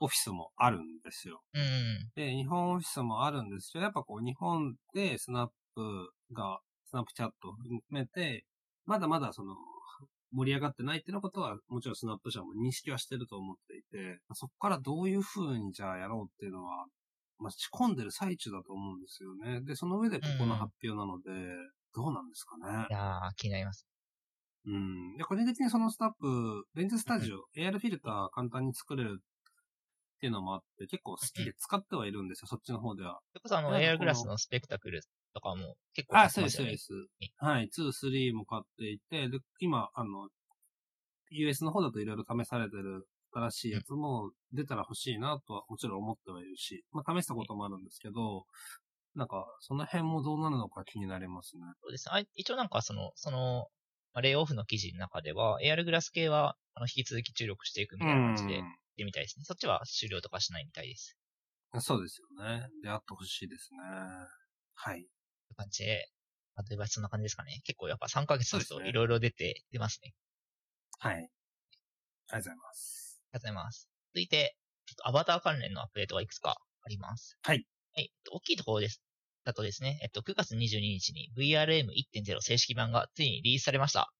[0.00, 1.42] オフィスもあるんですよ。
[1.54, 2.10] うん。
[2.16, 8.44] で、日本オフィスもあるんですけど、やっぱこう日本でスナップが、スナップチャットを含めて、
[8.86, 9.54] まだまだその、
[10.32, 16.86] 盛り上がってないっていうことは、もちろんスナップ社も認識はしてると思っていて、そこからどういう風にじゃあやろうっていうのは、
[17.38, 19.60] まあ、仕込んでる最中だと思うんですよね。
[19.62, 21.30] で、その上でここの発表なので、
[21.94, 22.86] どうなんですかね？
[22.88, 22.92] い。
[22.92, 23.86] やー、気になります。
[24.66, 25.16] うん。
[25.16, 29.20] で、個人的にそのスタップ、レンズスタジオ、AR フィルター簡単に作れる
[30.20, 33.20] っていうのもあって、結構好きで使ってはいるんですよ、そっちの方では。
[33.32, 35.00] それこそあの、エアグラスのスペクタクル
[35.32, 36.56] とかも結構あ、買ってそうです。
[36.58, 36.92] そうです。
[37.38, 40.28] はい、2、3も買っていて、で、今、あの、
[41.30, 48.44] US の方だといろいろ試されてる新しいやつも出たら欲しいなとはもちろん思ってはいるし、まあ試したこともあるんですけど、
[49.14, 51.62] なんか、その辺もどうなるのか気になりますね。
[51.82, 52.08] そうです。
[52.12, 53.68] あ一応なんかその、その、
[54.12, 58.66] まあレイオフの記事の中では、AR グラス系は、あの、引き続き注力していくみたいな感じで、
[59.00, 59.44] ってみたいですね。
[59.44, 61.16] そっちは終了とかしないみたいです。
[61.80, 62.66] そうですよね。
[62.82, 63.78] 出会ってほしいですね。
[64.74, 65.00] はい。
[65.00, 65.06] とい
[65.52, 66.08] う感じで、
[66.56, 67.60] アドバイスそんな感じですかね。
[67.64, 70.12] 結構やっぱ3ヶ月経つそうですねといろいろ出て、出ますね。
[70.98, 71.14] はい。
[71.14, 71.30] ありが
[72.30, 73.22] とうございます。
[73.32, 73.88] ありがとうございます。
[74.12, 77.38] 続いて、ちょっとアバター関連のアップデートがいくつかあります。
[77.42, 77.64] はい。
[77.94, 78.12] はい。
[78.30, 79.00] 大きいところです。
[79.44, 84.12] だとですね、えっと、9月22日に VRM1.0 正式版がついにリリースされました。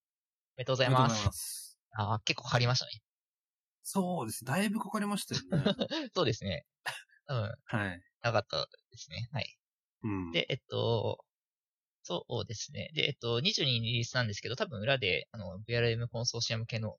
[0.57, 1.79] おめでとうございありがとうございます。
[1.93, 2.93] あー結構かかりましたね。
[3.83, 4.45] そうです。
[4.45, 5.75] だいぶかかりましたよね。
[6.15, 6.67] そうですね。
[7.27, 8.03] 多分、はい。
[8.23, 9.29] なかったですね。
[9.33, 9.57] はい。
[10.03, 10.33] うん。
[10.33, 11.25] で、えっと、
[12.03, 12.91] そうですね。
[12.95, 16.97] で、えっと、22にリリースなんですけど、多分裏で、あの、VRM コンソーシアム系の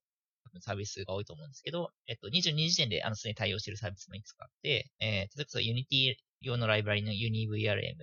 [0.59, 7.97] サービスが多いと思うんですけど、えっと、22時点で、あの、すでに対応しているサービスもいくつかあって、えー、例えば Unity 用のライブラリの UniVRM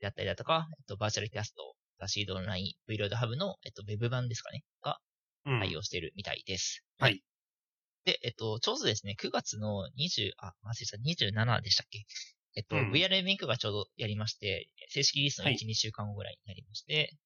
[0.00, 4.98] であったりだとか、えっと、バーチャルキャスト、ガシードオンライン、VLOAD Hub の、えっと、Web 版ですかね、が
[5.46, 6.84] うん対応しているみたいです。
[6.98, 7.22] はい。
[8.06, 12.06] で、えっと、ちょうどですね、9月の20、あ、忘れた、27でしたっけ？
[12.54, 17.16] えっと、うん VRM インクがちょうどやりまして、正式リリースの1、はい2週間後ぐらいになりまして、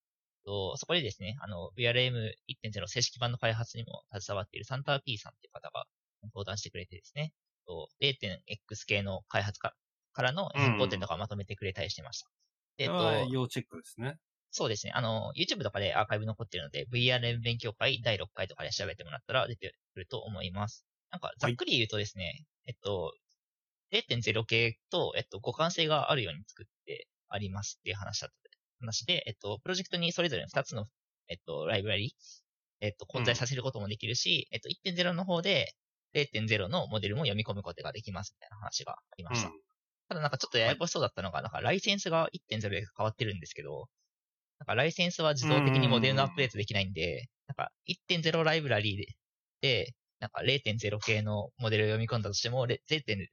[0.45, 5.87] と、そこでですね、あの、VRM1.0 正式版の開発にも携わっているサンター P さんっていう方が
[6.25, 7.35] 登壇してくれてですね、
[8.03, 9.75] えっと 0.x 系の開発か
[10.13, 12.31] からの変更点とかをまとめてくれたりしてました。
[12.79, 14.17] でえっと、要チェックですね。
[14.53, 14.93] そうですね。
[14.95, 20.85] あの、YouTube とかでアーカイブ残ってるので、VRM 勉強会第6回とかで調べてもらったら出てくると思います。
[21.11, 23.13] なんか、ざっくり言うとですね、えっと、
[23.91, 28.37] 0.0系と、えっと、互換性があるように作ってありますっていう話だった、
[28.81, 30.87] 話で、えっと、プロジェクトにそれぞれ2つの、
[31.29, 32.15] えっと、ライブラリ、
[32.81, 35.75] えっと、混在させることもできるし、えっと、1.0の方で
[36.13, 39.49] 0.0のモデルも読み込むことができますみたいな話がありました。
[39.49, 39.61] うん
[40.09, 43.89] ただなんかちょっとややこしそうだったのが、なんかライセンスが1.0で変わってるんですけど、
[44.61, 49.07] なんかライセンスは自動的にモデルのアップデートできないんで、なんか1.0ライブラリーで、
[49.87, 53.27] で、なんか0.0系のモデルを読み込んだとしても、れ0.0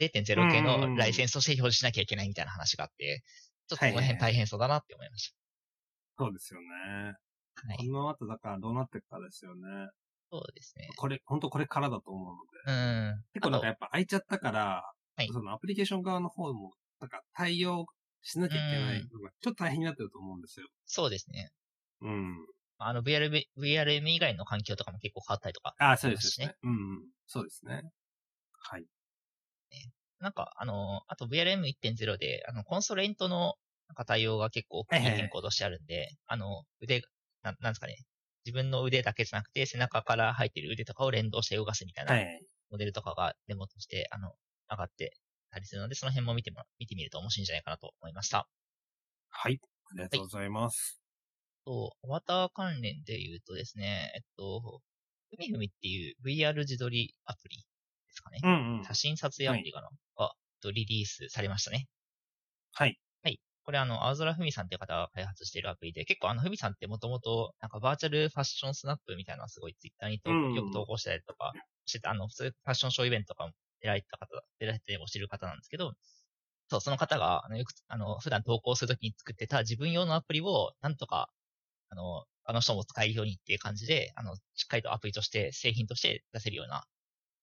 [0.00, 3.22] 0.0系のライセンスとして表示しなきゃいけないみたいな話があって、
[3.68, 5.34] ちょっとこの辺大変そうだなって思いまし
[6.18, 6.66] そうですよね。
[7.54, 7.68] た。
[7.68, 7.78] はい。
[7.78, 9.62] この後だからどうなっていくかですよね。
[10.30, 10.88] そうですね。
[10.96, 12.72] これ、本当これからだと思うので。
[12.72, 13.24] うん。
[13.34, 14.60] 結構なんかやっぱ空いちゃったから、
[15.16, 17.86] はいそのアプリケーション側の方も、なんか対応
[18.22, 20.68] しなきゃいけないのが、ちょっと大変になってると思うんですよ。
[20.86, 21.50] そうですね。
[22.00, 22.46] うん。
[22.78, 25.74] あの VRM、VRM 以外の環境とかも結構変わったりとか。
[25.78, 26.54] あ、そうですしねね。
[26.62, 27.08] うんうん。
[27.26, 27.82] そうですね。
[28.52, 28.86] はい。
[30.20, 33.54] なんか、あの、あと VRM1.0 で、あの、コンソレントの
[33.88, 37.02] なんか対応が結構大きい変更としてあるんで、あの、腕、
[37.42, 37.96] ななんですかね。
[38.44, 42.46] 自分の腕だけじゃなくて、背中から生えてる腕とかを連動して動かすみたいなはい。
[42.70, 44.34] モデルとかがデモとして、あの、
[44.70, 45.18] 上がって
[45.52, 48.48] たりするので、その辺も見ても、見てみると面白いんじゃないかなと思いました。
[49.28, 49.60] はい。
[49.62, 51.00] ありがとうございます。
[51.64, 54.80] と、アバター関連で言うとですね、えっと、
[55.30, 57.64] ふみふみっていう VR 自撮りアプリで
[58.12, 58.40] すかね。
[58.42, 58.84] うんうん。
[58.84, 61.86] 写真撮影アプリかな、が、えっとリリースされましたね。
[62.72, 62.98] はい。
[63.64, 71.52] これあの、青空ふみさんっていう方が開発しているアプリで、結構あの、ふみさんってもともと、なんかバーチャルファッションスナップみたいなのをすごいツイッターにと、うんよく投稿したりとか
[71.86, 73.56] してた、あの、普通ファッションショーイベントとかも出
[73.88, 75.94] られてた方、出られておしてる方なんですけど、
[76.68, 81.30] そう、その方が、あの、よく、あの、普段投稿するときに作ってた自分用のアプリを、なんとか、
[81.90, 86.84] あの、他の人も使えるようにっていう感じで、あの、しっかりとアプリとして、製品として出せるような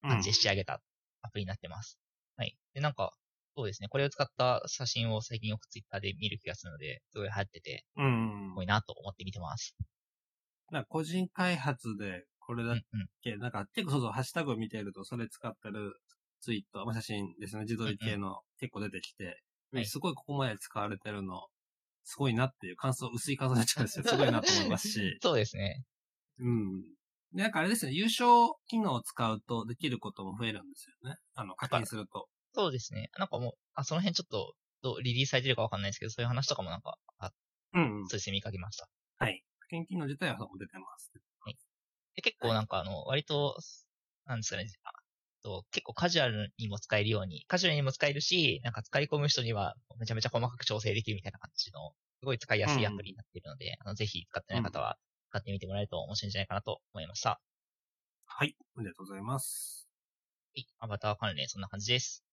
[0.08, 0.82] 感じで仕上げた
[1.21, 1.99] アプリになってます。
[2.38, 2.58] はい。
[2.73, 3.13] で、なんか、
[3.56, 3.89] そうですね。
[3.89, 8.06] これを使った写真を最近よくツイッターで見る気がするので、すごい流行ってて、うん。
[8.06, 8.54] うん。
[8.54, 9.75] すごいなと思って見てます。
[10.71, 13.10] な個人開発でこれだうんうん。
[13.21, 15.93] け、なんか結構そうそう、ハッシュタグを見てると、それ使ってる
[16.41, 21.43] ツイート、まあ、写真ですね、自撮り系の結構出てきて、はいすごいここまで使われてるの、
[22.04, 24.06] すごいなっていう感想、薄い感想になっちゃうんですよ。
[24.10, 25.19] すごいなと思いますし。
[25.21, 25.84] そうですね。
[26.39, 26.82] うん。
[27.34, 28.25] で、なんかあれですね、優勝
[28.67, 31.17] 機能を使うとできることも増えるんですよね。
[31.36, 32.28] あの、課金すると。
[32.54, 33.12] そうですね。
[33.19, 37.32] なんかもう、あ、その辺ちょっと、どうリリースされてるかわかんないですけど、そういう話とかもなんか、あ、
[37.73, 38.08] うん、うん。
[38.08, 38.89] そうですね、見かけました。
[39.19, 39.43] はい。
[39.60, 41.12] 課金機能自体は出てます。
[42.15, 43.58] で、結構なんかあの、割と、
[44.25, 44.91] なんですかね、あ
[45.43, 54.97] と結構カジュアルにも使えるように、カジュアルにも使えるし、なんか使い込む人にはめちゃめちゃ細かく調整できるみたいな感じの、すごい使いやすいアプリになっているので、あの、ぜひ使ってない方は
[55.32, 57.41] 使ってみてもらえると面白いんじゃないかなと思いました。
[58.25, 58.56] はい。
[58.78, 59.89] ありがとうございます。
[60.56, 60.67] はい。
[60.78, 62.23] アバター関連そんな感じです。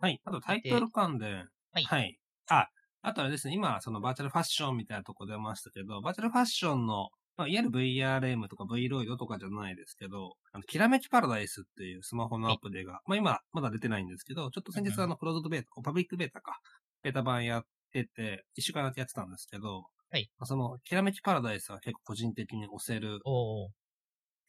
[0.00, 0.20] はい。
[0.24, 2.18] あとタイトル間で、はいはい。
[2.48, 2.68] あ、
[3.02, 16.58] あとあれですね、今、そのバーチャルファッションみたいなとこ出ましたけど、バーチャルファッションの、まあ、いわゆる VRM とか V ロイドとかじゃないですけど、あの、きらめきパラダイスっていうスマホのアプリが、まあ今、まだ出てないんですけど、ちょっと先日あの、クローズドベータ、パブリックベータか、
[17.02, 20.30] ベータ版やってて、一週間だけやってたんですけど、はい。
[20.38, 23.20] まあその、きらめきパラダイスは結構個人的に押せる。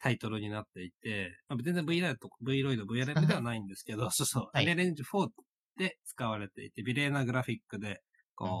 [0.04, 4.64] タイトルになっていて、まあ、全然 V ライト、V ロイド、VRM ではないんですけど、 そうそう、はい。
[4.64, 5.30] アリアレンジ4
[5.78, 8.02] で使われていて、美麗なグラフィックで、
[8.34, 8.54] こう、うん。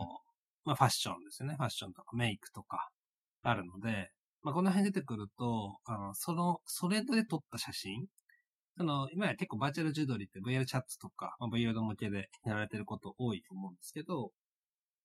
[0.64, 1.56] まあファッションですよね。
[1.56, 2.88] ファッションとかメイクとか
[3.42, 4.10] あるので、
[4.44, 8.06] まあこの辺出てくると、あの、その、それで撮った写真
[8.76, 14.30] その、今や結構バーチャル自撮りって VR チャットとか、まあ、VR 向けでやられてること多いと思うんですけど、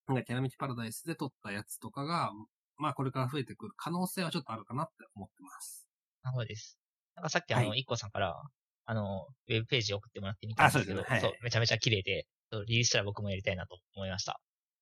[0.07, 2.31] なんかキャラミキパラダイスで撮ったやつとかが、
[2.77, 5.87] まあこれから増えてくる可能性はちょっとあるかなって思ってます。
[6.23, 6.79] なるほどです。
[7.15, 8.41] なんかさっきあの、は一個さんから、
[8.85, 12.25] あの、ウェブページ送ってもらってみたんですけど、あそうねはいめちゃめちゃ綺麗で、
[12.65, 14.39] リリースしたら僕もやりたいなと思いました。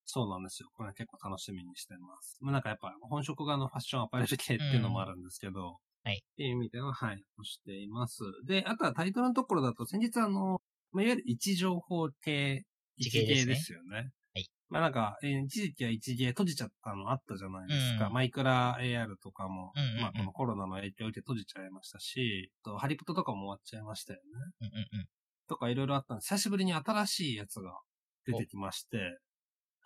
[0.10, 0.70] そうなんですよ。
[0.74, 2.38] これ結構楽しみにしてます。
[2.40, 6.24] まあなんかやっぱ本職側のファッションアパレル系っていうのもあるんですけど、はい。
[6.24, 8.24] っていう意味では、はい、押しています。
[8.46, 10.62] で、あとはタイトルのところだと、先日あの、
[10.94, 12.64] まあ、いわゆる位置情報系、
[12.96, 14.12] 一芸ですねですよね。
[14.34, 14.50] はい。
[14.70, 18.08] まあなんか、えー一時期は一芸閉じちゃったのあったじゃないですか。
[18.08, 24.24] うんマイクラ AR とかも、うんうんうんまあこのコロナの影響を受けて閉じちゃいましたし、とハリプトとかも終わっちゃいましたよね。
[24.62, 25.06] うんうんうん。
[25.50, 27.78] とかいろいろあったんで、久しぶりに新しいやつが
[28.26, 29.18] 出てきまして、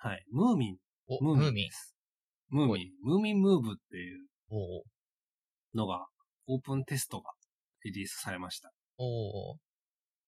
[0.04, 0.26] はい。
[0.32, 1.70] ムーミンお、ムーミン。
[2.50, 2.90] ムーミン。
[3.04, 4.26] ムーミンムーブっていう
[5.76, 6.08] のが、
[6.48, 7.30] オープンテストが
[7.84, 8.72] リリースされました。
[8.98, 9.58] おー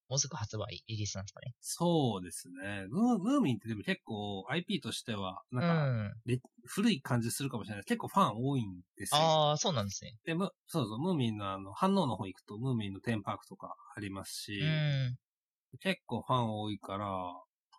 [0.09, 1.55] もうすぐ発売、リリースなんですかね。
[1.59, 2.85] そうですね。
[2.87, 6.13] ムームーミンってでも結構 IP としては、うなんか、ん。
[6.27, 7.83] レ古い感じするかもしれない。
[7.85, 9.21] 結構ファン多いんですよ。
[9.21, 10.13] ああ、そうなんですね。
[10.23, 15.15] で、むそうそう、ムーミンのあの、反応の方行くと、ムーミンのテーマパークとかありますし、うん。
[15.79, 17.07] 結構ファン多いから、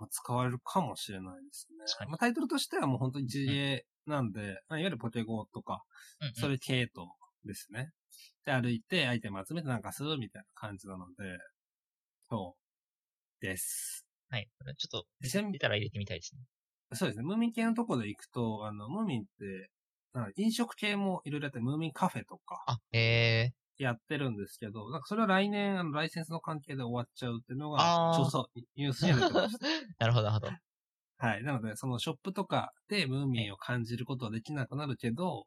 [0.00, 2.04] まあ使われるかもしれないですね確か。
[2.06, 5.82] にまあ、タイトルとしてはもう本当に GA なんで、まあいわゆるポケゴとか、
[6.20, 7.08] うんうんそれ系統
[7.44, 7.90] ですね。
[8.44, 11.38] で、歩いてアイテム集めてなんかするみたいな感じなので、
[12.28, 12.64] そう。
[13.40, 14.06] です。
[14.30, 14.48] はい。
[14.78, 16.42] ちょっと、ちなみに出たら入れてみたいですね。
[16.94, 17.24] そうですね。
[17.24, 19.70] ムーミン系のとこで行くと、あの、ムーミンって、
[20.36, 29.66] 飲食系もいろいろやって、ムーミンカフェとかあ、へえやってるんですけど、なんかそれは来年、あの、ライセンスの関係で終わっちゃうっていうのあー、がそうそう、ニュースに出てました。
[29.98, 30.52] なるほど、なるほど。
[31.18, 31.42] はい。
[31.42, 35.46] なので、そのショップとかでムーミンを感じることはできなくなるけど、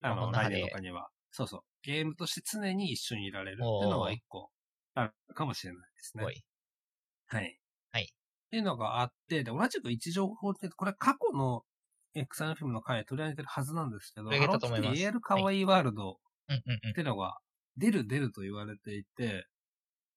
[0.00, 4.50] あの、来年とかには、そうそう、ゲームとして常に一緒にいられるっていうのは一個
[4.94, 6.24] あるかもしれないですね。
[6.24, 6.44] い。
[7.26, 7.60] はい。
[7.92, 8.14] はい
[8.46, 11.64] っていうのがあって、で、同じく位置情報って、これ過去の
[12.14, 16.92] XRFM の回で取り上げてるはずなんですけど、取り上げたと思いますハローキティ AR かわいいワールドうんうんうんっ。
[16.94, 17.36] ていうのが、
[17.76, 19.46] 出る出ると言われていて、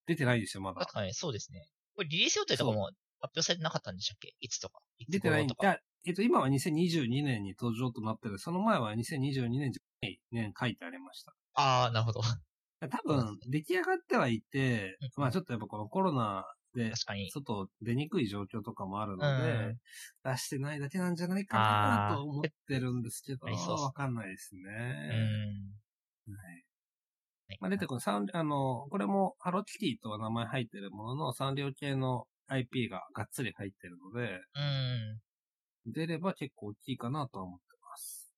[0.07, 0.93] 出てないですよ、まだ確。
[0.93, 1.67] かに、そうですね。
[1.95, 2.85] これリリース予定とかも
[3.19, 4.35] 発表されてなかったんでしたっけ？
[4.39, 4.81] いつとか？
[4.99, 5.63] いつ出てないん頃とか？
[5.63, 11.33] いや、えっと、今は2022年に登場となってる、その前は2022年じゃない年書いてありました。
[11.53, 12.21] ああ、なるほほど。
[12.89, 17.29] 多分、出来上がってはいてうん、まあちょっとやっぱこのコロナで、確かに。
[17.31, 19.77] 外出にくい状況とかもあるので、うん
[20.23, 24.63] 出してないだけなんじゃないかなと思ってるんですけど、わかんないですうね。
[25.09, 25.81] ん。
[26.27, 26.66] はいはい
[27.59, 35.21] まあ、出てくるサン、あの、これもハローキティとは名前入ってるものの、サンリオ系の IP ががっつり入ってるので、うん。
[35.85, 38.31] 出れば結構大きいかなとは思ってます。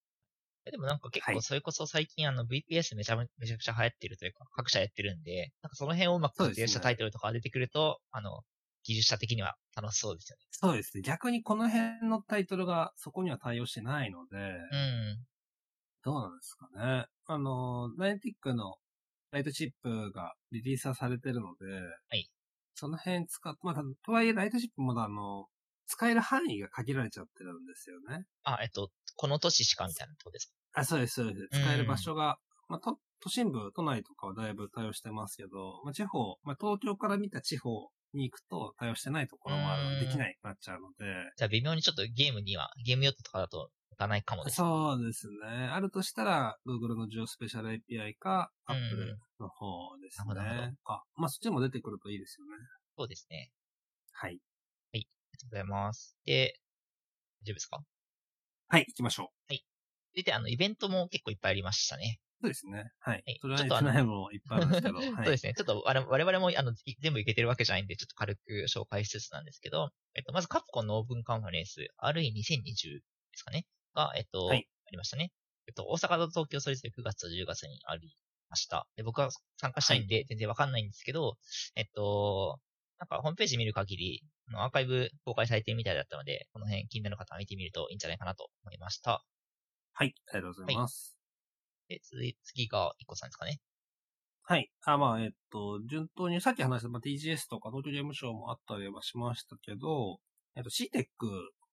[0.66, 8.42] えでもなんか結構はいそれこそ最近あの VPS めちゃめめちゃくちゃ流行ってるというか、各社やってるんで、なんかその辺をうまく活用したタイトルとかが出てくると、あの、
[8.84, 11.02] 技術者的には楽しそうですよそうですね。
[11.02, 14.38] 逆にこの辺のタイトルがそこには対応してないので、
[14.72, 15.20] ね。
[16.04, 17.06] どうなんですかね。
[17.26, 18.76] あの、ナイティックの
[19.32, 21.66] ライトチップがリリースされてるので、
[22.18, 22.30] い。
[22.76, 25.48] その辺使っまあ、とはいえライトチップもまだあの、
[25.86, 28.26] 使える範囲が限られちゃってるんですよね。
[28.44, 30.82] あ、えっと、この都市しかみたいなとこですか？
[30.82, 31.60] あ、そうです、そうです。
[31.62, 32.38] 使える場所が、
[32.68, 44.56] まあ、都都心部、都内とかはだいぶ対応してますけど、まあ、地方、まあ、東京から見た地方に行くと対応してないところもあるで、できないくなっちゃうので、じゃあ微妙にちょっとゲームには、ゲーム用途とかだといかないかもです。
[44.56, 45.36] そうですね。
[45.72, 50.76] あるとしたら、Google の Geo スペシャル API か、うん Apple の方ですなるほどなるほね。
[50.84, 52.52] かまあ、そっちも出てくるといいですよね。
[52.98, 53.52] そうですね。
[54.12, 54.40] はい。
[54.94, 56.18] ありがとうございます。
[56.26, 56.54] で、
[57.44, 57.80] 大丈夫ですか？
[58.70, 59.54] はい、行きましょう。
[60.16, 62.20] で、で、あの、イベントも結構いっぱいありましたね。
[62.42, 62.92] そうですね。
[63.00, 63.40] はいはい。
[63.42, 64.96] ちょっとあのもいっぱいあるんですけど。
[64.96, 65.06] はい。
[65.14, 65.54] そうですね。
[65.54, 73.02] ちょっと我々もあのい全部いけてるわけじゃないんで、ちょっと軽く紹介しつつなんですけど、えっと、まずカプコンのオープンカンファレンス、RE2020 で
[73.34, 73.66] すかね。
[73.94, 75.32] が、えっと、はいありましたね。
[75.68, 78.18] えっと、大阪と東京それぞれ9月と10月にあり
[78.50, 78.88] ました。
[78.96, 81.38] で、僕は参加したいんで、全然わかんないんですけど、
[81.76, 82.58] えっと、
[82.98, 84.24] なんかホームページ見る限り、
[84.56, 89.24] アーカイブ公開されてるみたいだったので、この辺気になる方は見てみるといいんじゃないかなと思いました。
[89.94, 90.16] はい。
[90.34, 91.16] ありがとうございます。
[91.88, 93.60] で、次次が、いっこさんですかね。
[94.44, 94.72] はい。
[94.86, 100.20] あ、まあ、えっと、順当にさっき話した、まあ、TGS とか東京ゲームショウもあったりはしましたけど、
[100.56, 101.06] えっと、CTEC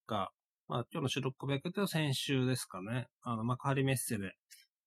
[0.07, 0.31] が、
[0.69, 3.07] まあ、今日の収録日と先週ですかね。
[3.23, 4.33] あの、幕張メッセで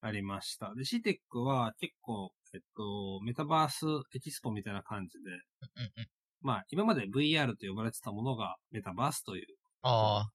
[0.02, 0.74] ありました。
[0.76, 6.08] で、CTEC は結構、えっと、メタバースエキスポみたいな感じで、うんうん。
[6.42, 9.46] まあ、今まで VR と呼ばれてたものがメタバースという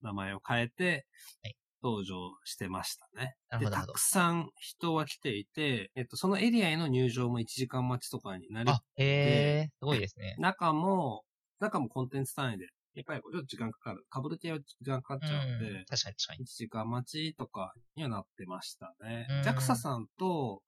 [0.00, 1.06] 名前を変えて
[1.42, 3.34] はい、登場してましたね。
[3.60, 4.00] で、たく。
[4.00, 10.36] さん人は来ていて、えっと、そのエリアへの入場も1時間待ちとかになり、あ、へえ、すごいですね。
[10.38, 11.22] 中も、
[11.60, 14.04] 中もコンテンツ単位で、やっぱりちょっと時間かかる。
[14.08, 16.44] かぶる系は時間かかっちゃうんで、うん、確かに確かに。
[16.44, 19.40] 1時間待ちとかにはなってましたねうん。
[19.42, 20.62] JAXA さんと、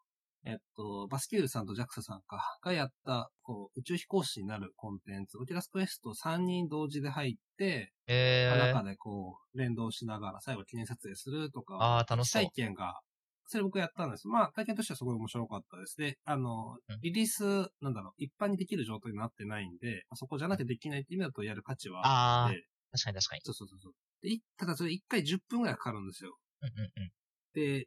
[0.45, 12.51] えっと、バスキュールさんと JAXA さんか、がやった、こう、宇宙飛行士になるコンテンツ、 Oculus Quest 3人同時で入って、ええ中でこう、連動しながら最後記念撮影するとか、ああ、楽しそう体。
[12.55, 13.01] 験が、
[13.47, 14.27] それ僕やったんです。
[14.27, 15.97] まあ、体験としてはすごい面白かったです。
[15.97, 23.41] で、あのうん、リリース、なんだろう、一般にできる状態になってないんで、そこじゃなきゃできないっていう意味だとやる価値はあああって、確かに確かに。
[23.45, 23.93] そうそうそう。
[24.23, 26.37] で、いただそれ1回10分くらいかかるんですよ。
[26.63, 27.11] うんうんうん。
[27.55, 27.87] で、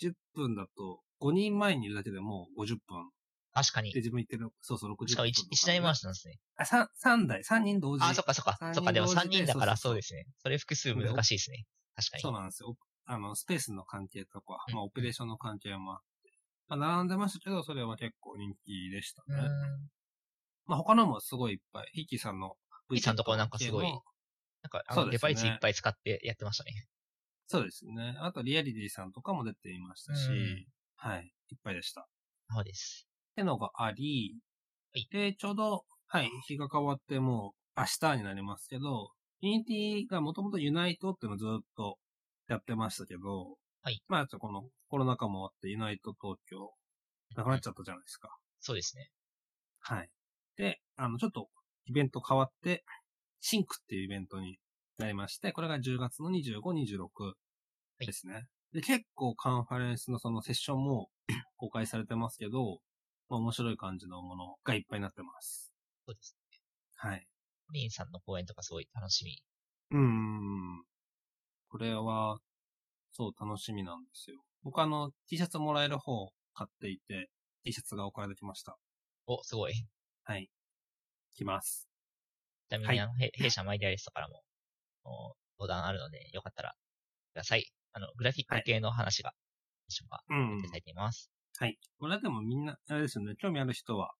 [0.00, 3.10] 10分だと、5人前にいるだけでもう50分。
[3.52, 4.00] 確かにで、。
[4.00, 5.08] 自分言ってる、そうそう、60分。
[5.08, 6.38] しかも一一台回しなんですね。
[6.56, 8.04] あ、3、三台、3人同時。
[8.04, 8.56] あ、そっかそっか。
[8.60, 10.26] 三そっか、でも3同時で人だからそそうそうそううですね。
[10.42, 11.64] それ複数難しいですね。
[11.96, 12.20] 確かに。
[12.20, 12.76] そうなんですよ。
[13.06, 16.32] あの、スペースの関係とか、うんまあ、オペレーションの関係もあって。
[16.68, 19.48] まあ、並んでましたけど、それは結構人気でしたね。
[20.66, 21.90] まあ、他のもすごいいっぱい。
[21.92, 22.56] ヒッキーさんの
[22.90, 23.98] V ヒッキーさんのとこなんかすごいな
[24.68, 26.72] んか、あの、デバイスいっぱい使ってやってましたね。
[27.46, 28.16] そうですね。
[28.18, 30.66] あと、リアリティさんとかも出ていましたし、うん
[30.96, 31.32] はい。
[31.50, 32.08] いっぱいでした。
[32.50, 33.06] そうです。
[33.32, 34.34] ってのがあり、
[34.92, 39.10] はいで、ちょうど、はい、日が変わってもう明日になりますけど、
[39.40, 41.98] Unity がもともと Unite っていうのをずっと
[42.48, 44.02] やってましたけど、はい。
[44.08, 46.72] まあ、このコロナ禍もあって Unite 東京、
[47.36, 48.36] なくなっちゃったじゃないですか。
[48.60, 49.10] そうですね。
[49.80, 50.10] はい。
[50.56, 51.48] で、あの、ちょっと
[51.86, 52.84] イベント変わって、
[53.40, 54.58] シンクっていうイベントに
[54.98, 57.34] なりまして、これが10月の25、26
[58.00, 58.46] いですね。
[58.72, 61.08] で、結構カンファレンスのそのセッションも
[61.56, 62.80] 公開されてますけど、
[63.28, 65.72] まあ、面白い感じのものがいっぱいになってます。
[66.06, 66.36] そうです。
[66.96, 67.26] はい。
[67.66, 69.42] コリンさんの講演とかすごい楽しみ。
[69.90, 70.84] うーん。
[71.68, 72.38] これは、
[73.12, 74.42] そう楽しみなんですよ。
[74.62, 77.30] 僕あの、T シャツもらえる方を買っていて、
[77.64, 78.76] T シャツが送られてきました。
[79.26, 79.74] お、すごい。
[79.74, 79.84] じ
[80.24, 80.50] はい。
[81.34, 81.88] 来ます。
[82.72, 84.42] ゃあみんな、へ弊社マイディアリストからも、
[85.04, 86.74] お相談あるので、よかったら、
[87.32, 87.64] ください。
[87.92, 89.32] あの、グラフィック系の話が、
[89.88, 90.80] 私はうん出。
[90.80, 91.30] ています。
[91.58, 91.78] はい。
[91.98, 94.12] これはでもみんな、あれですよね、興味ある人は、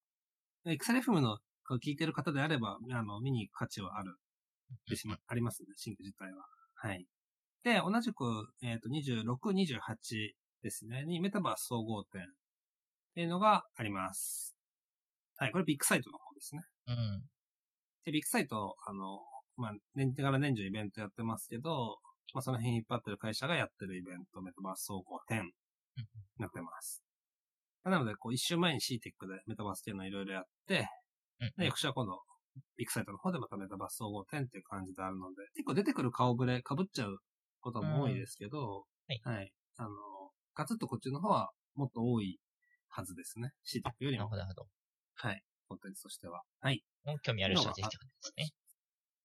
[0.64, 1.38] XRFM の
[1.82, 4.16] 聞いてる方であれば、あの、見に行く価値はある、
[5.26, 6.46] ありますね、シンク自体は。
[6.74, 7.06] はい。
[7.64, 8.24] で、同じく、
[8.62, 12.24] えっ、と、26、28ですね、にメタバース総合展っ
[13.14, 14.56] ていうのがあります。
[15.38, 16.62] はい、これビッグサイトの方ですね。
[16.88, 17.22] うん。
[18.04, 19.20] で、ビッグサイト、あの、
[19.56, 21.98] まあ、年から年中イベントやってますけど、
[22.34, 25.52] まあ、その辺引っ張ってる会社がやってるイベント、メタバース総合展に
[26.38, 27.02] なってます。
[27.84, 30.88] なので、こう、一週前に CEATEC でメタバース系のいろいろやって、
[31.40, 31.52] うん。
[31.56, 32.20] で、翌週は今度、
[32.76, 37.18] ビッグサイトの方でまたメタバース総合展っていう感じであるので、結構出てくる顔ぶれ被っちゃう
[37.66, 39.52] ことも多いですけど、はいはい。
[39.76, 39.90] あの、
[40.54, 42.38] ガツッとこっちの方はもっと多い
[42.88, 43.50] はずですね。
[43.66, 44.54] CTEC よりもなるほ。
[44.54, 44.66] ど。
[45.14, 45.42] はい。
[45.68, 46.42] コンテンツとしては。
[46.60, 46.84] はい。
[47.22, 48.50] 興味ある人はぜひって感じですね。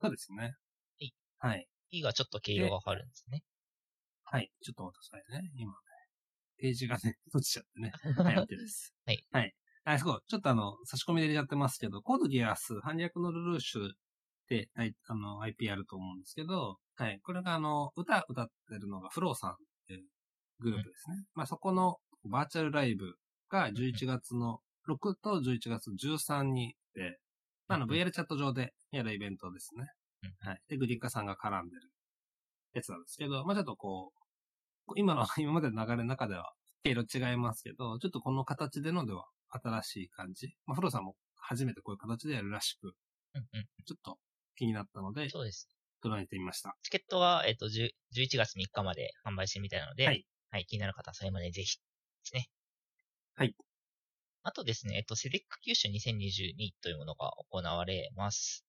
[0.02, 0.54] そうですね。
[1.00, 1.68] いはい。
[1.92, 3.44] P がちょっと毛色が変わるんですね。
[4.24, 4.52] はい。
[4.62, 5.52] ちょっと待ってくださいね。
[5.56, 5.78] 今ね。
[6.58, 7.92] ページがね、閉じちゃってね。
[8.18, 8.96] はい、やってです。
[9.06, 9.24] はい。
[9.32, 9.54] はい。
[9.84, 10.20] あ、すごい。
[10.28, 13.92] ちょっとあの、差し込みで入れちゃってますけど、コードギアス、反逆のルルーシュ
[14.56, 17.20] って、はいあの、IP あると思うんですけど、はい。
[17.24, 19.56] これがあの、歌歌ってるのがフローさんっ
[19.88, 20.04] ていう
[20.60, 21.24] グループですね。
[21.34, 23.16] まあそこのバーチャルライブ
[23.50, 24.60] が11月の
[24.90, 27.18] 6と11月13にで、
[27.68, 29.86] まああの、うん VR チャット上でやるイベントですね。
[30.24, 30.62] うんはい。
[30.68, 31.90] で、グリッカさんが絡んでる
[32.74, 34.12] やつなんですけど、まあちょっとこ
[34.90, 36.52] う、今の、 今までの流れの中では、
[36.84, 40.56] 経路違いますけど、ちょっとこの形でのでは新しい感じ。
[40.66, 42.94] まあ、フローさんも初めてこういう形でやるらしく。
[43.86, 44.18] ちょっと
[44.62, 45.68] 気になったので、そうです。
[46.06, 46.76] 捉えてみました。
[46.84, 50.24] チケットは、えっ、と、10 11月3日まで販売してるみたいなので、はい。
[50.52, 51.84] はい、気になる方はそれまでぜひで
[52.24, 52.48] すね。
[53.34, 53.56] はい。
[54.44, 58.64] あとですね、えっと、セデック九州2022というものが行われます。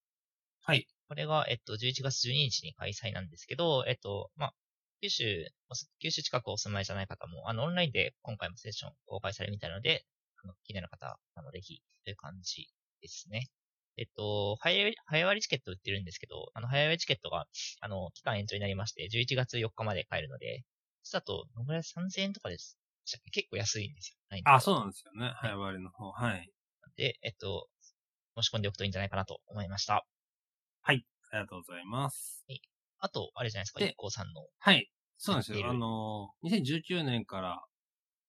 [0.63, 0.87] はい。
[1.09, 4.55] これが、えっと、11月12日に開催なんですけど、えっと、まあ、
[5.03, 10.07] 九州、おす九州近くお住まいじゃない方も、あの、オンラインで今回もセッション公開されるみたいなので、
[10.43, 12.69] あの気になる方、あの、ぜひ、という感じ
[13.03, 13.49] ですね。
[13.97, 17.47] えっと、早早割りチケット売ってるんですけど、あの、早割りチケットが、
[17.81, 20.65] あの、期間延長になりまして、11月4日まで買えるので、
[21.03, 22.79] そだと、どのぐらい？3000円とかです。
[23.33, 24.39] 結構安いんですよ。
[24.45, 25.33] あ、そうなんですよね。
[25.37, 26.11] 早割りの方。
[26.13, 26.51] はい。
[26.97, 27.69] で、えっと、
[28.37, 30.07] 申し込んでおくといいんじゃないかなと思いました。
[31.31, 32.45] ありがとうございます。
[32.99, 34.47] あと、あれじゃないですか、で i k さんの。
[34.59, 34.91] はい。
[35.19, 35.69] そうなんですよ。
[35.69, 37.65] あの、2019年から、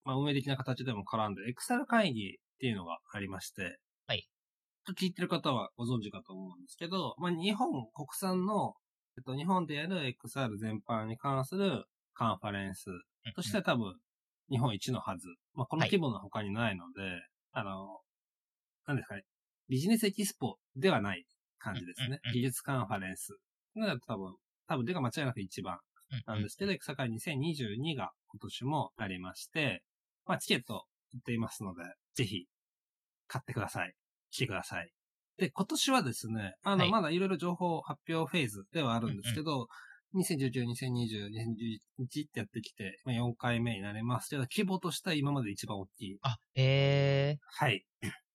[0.04, 3.78] まあ、運営的な形でも絡んで、エクセル会議っていうのがありまして、
[4.92, 8.74] 聞いてる方はご存知かと思うんですけど、まあ、日本国産の、
[9.18, 12.86] えっと、日本でやる XR 全般に関するカンファレンス
[13.36, 13.96] としては多分、
[14.50, 15.28] 日本一のはず。
[15.54, 17.22] まあ、この規模の他にないので、はい、
[17.54, 18.00] あの、
[18.86, 19.24] なんですかね、
[19.70, 21.26] ビジネスエキスポではない
[21.60, 22.20] 感じですね。
[22.34, 23.38] 技術カンファレンス
[23.78, 24.36] が多分、
[24.68, 25.80] 多分、でが間違いなく一番
[26.26, 29.84] なんですけど、エクサカイ2022が今年もありまして、
[30.26, 31.84] まあ、チケット売っていますので、
[32.16, 32.46] ぜひ、
[33.28, 33.94] 買ってください。
[34.34, 34.92] 来てください。
[35.38, 39.68] で、今年はですね、あの、まだいろいろ情報発表フェーズではあるんですけど、
[40.16, 41.30] 2019、2020、
[42.04, 46.18] 2021ってやってきて、まあ、4回目になりますけど、規模としては今まで一番大きい。
[46.22, 47.66] あ、へー。
[47.66, 47.84] はい。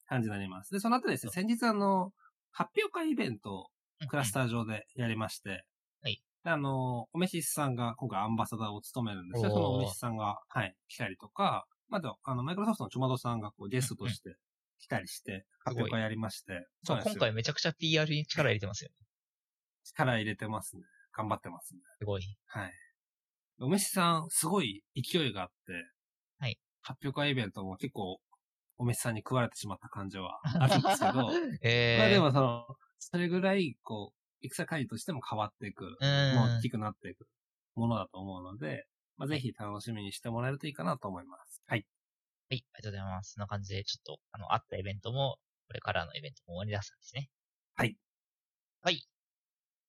[0.09, 0.73] 感じになります。
[0.73, 2.13] で、その後ですね、先日あの、
[2.51, 3.67] 発表会イベントを
[4.09, 5.65] クラスター上でやりまして、
[6.03, 6.21] はい。
[6.45, 14.37] あの、おめしさんが今回アンバサダーを務めるんですけど、そのおめしさんが、はい、来たりとか、また、あの、マイクロソフトのちょまどさんがこうゲストとして
[14.79, 16.67] 来たりして、発表会やりまして。
[16.85, 19.07] そう今回めちゃくちゃ PR に力入れてますよね。
[19.85, 20.83] 力入れてますね。
[21.13, 21.81] 頑張ってますね。
[21.99, 22.23] すごい。
[22.47, 22.73] はい。
[23.61, 25.73] おめしさん、すごい勢いがあって、
[26.39, 26.59] はい。
[26.81, 28.19] 発表会イベントも結構、
[28.77, 31.31] おめしさんに食われてしまった感じはあるんですけど、
[31.63, 32.67] えー、まあでもその、
[32.99, 35.97] それぐらい、こう、戦会としても変わっていく、もう
[36.59, 37.27] 大きくなっていく
[37.75, 41.61] ものだと思うので、まあ、ぜひ楽しみにしてもらえるといいかなと思います。
[41.67, 41.85] はい。
[42.51, 43.33] はい、ありがとうございます。
[43.33, 45.37] そんな感じで、ちょっと、あの、あったイベントも、
[45.67, 47.29] これからのイベントも終わりだしたんですね。
[47.75, 47.95] はい。
[48.81, 49.07] はい。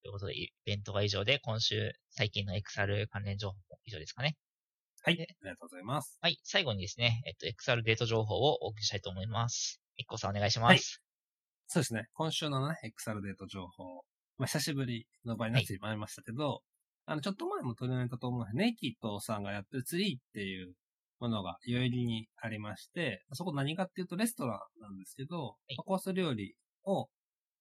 [0.02, 4.36] ということで、イベントが以上で、今週、最近の XR 関連情報も以上ですかね。
[5.04, 5.14] はい。
[5.14, 6.18] ありがとうございます。
[6.20, 6.38] はい。
[6.44, 9.80] 最後にですね、えっと、XR デート情報をお送りしたいと思います。
[9.96, 10.70] 一個さんお願いします。
[10.70, 10.80] はい。
[11.68, 12.08] そうですね。
[12.14, 14.04] 今週のね、XR デート情報。
[14.38, 16.60] まあ、久しぶりの場になってまいりましたけど、はい、
[17.06, 20.74] あの、ちょっと前も取り上げたと思うネイキッドさんがやってるツリーっていう
[21.20, 27.08] ものが代々木にありまして、そこ何かっていうとレストランなんですけど、はい、コース料理を、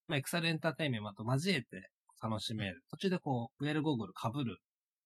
[0.07, 1.91] まあ、エクサルエンターテイメントと交えて
[2.23, 2.83] 楽しめる。
[2.91, 4.59] 途中でこう、ウェルゴーグル被る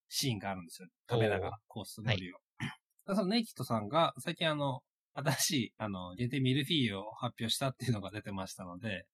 [0.08, 0.88] シーンがあるんですよ。
[1.10, 2.36] 食べながら、コース料理を。
[2.58, 2.66] は
[3.14, 4.80] い、そのネイキッドさんが、最近あの、
[5.14, 9.04] 新しい、あの、限定ミルフィーユを発表したっていうのが出てましたので、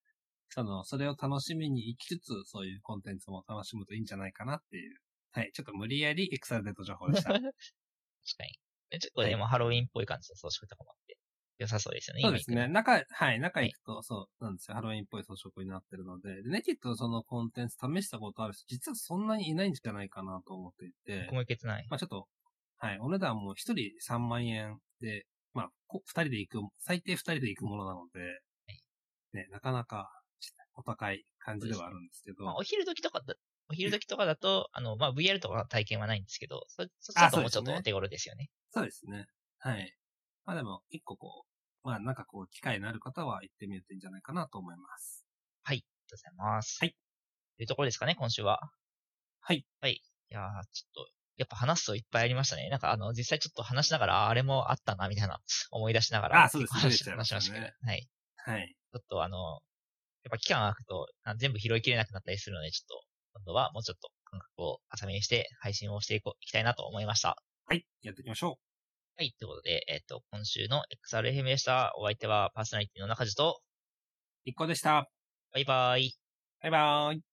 [0.49, 4.95] その、それを楽しみに行きつつ、そういうコンテンツも楽しむといいんじゃないかなっていう。
[5.31, 5.51] はい。
[5.53, 7.29] ちょっと無理やりエクサルデット情報でした。
[7.33, 7.49] 確か
[8.45, 8.59] に。
[8.97, 11.17] ちょっとでもハロウィンっぽい感じの装飾とかもあって、
[11.59, 12.21] 良さそうですよね。
[12.21, 12.67] そうですね。
[12.67, 14.75] 中、はい、中行くと、はい、そうなんですよ。
[14.75, 21.25] ハロウィンっぽい装飾になってるので、で、ネキッドそのコンテンツ試したことある人、実はそんなにいないんじゃないかなと思っていて。
[21.25, 21.85] 僕もいけてない。
[21.89, 22.27] まあちょっと、
[22.77, 28.25] はい、お値段も一人3万円で、まあ、二人で行く、最低二人で行くものなので、は
[28.73, 28.81] い、
[29.33, 30.09] ね、なかなか
[30.75, 32.45] お高い感じではあるんですけど。
[32.45, 33.35] まあ、お昼時とかだ、
[33.69, 38.49] お昼時とかだと、あの、まあ、VR とか体験はないんですけど、そ、そっちともうちょっとお手頃ですよね。
[38.71, 39.27] そうですね。
[39.59, 39.95] はい。
[40.45, 41.45] まあでも、一個こ
[41.83, 45.25] う、まあなんかこう、機会のある方は行ってみるといいんじゃないかなと思います。
[45.63, 45.77] はい。
[45.77, 46.77] ありがとうございます。
[46.81, 46.95] はい。
[47.57, 48.59] というところですかね、今週は。
[49.41, 49.65] はい。
[49.81, 49.93] はい。
[49.93, 52.69] いやー、ちょっと、やっぱ話すといっぱいありましたね。
[52.69, 55.39] なんかあの、実際ちょっと話しながら、あれもあったな、みたいな、
[55.71, 56.43] 思い出しながら。
[56.43, 56.79] あ、そうですね。
[57.11, 57.65] 話しましたけど。
[57.65, 58.09] はい。
[58.37, 58.75] はい。
[58.91, 59.61] ちょっとあの、
[60.23, 61.07] やっぱ期間が空くと、
[61.37, 63.03] 全部拾いきれなくなったりするので、ちょっと、
[63.33, 67.37] 今度はもうちょっと感覚を浅めにして配信をしていこう、いきたいなと思いました。
[67.69, 67.85] はい。
[68.01, 68.55] やっていきましょう。
[69.15, 69.35] はい。
[69.37, 71.93] ということで、えっ、と、今週の XRFM でした。
[71.97, 73.61] お相手はパーソナリティの中地と、
[74.43, 75.07] 一個でした。
[75.53, 76.15] バイバイ。
[76.63, 77.28] バイバイ。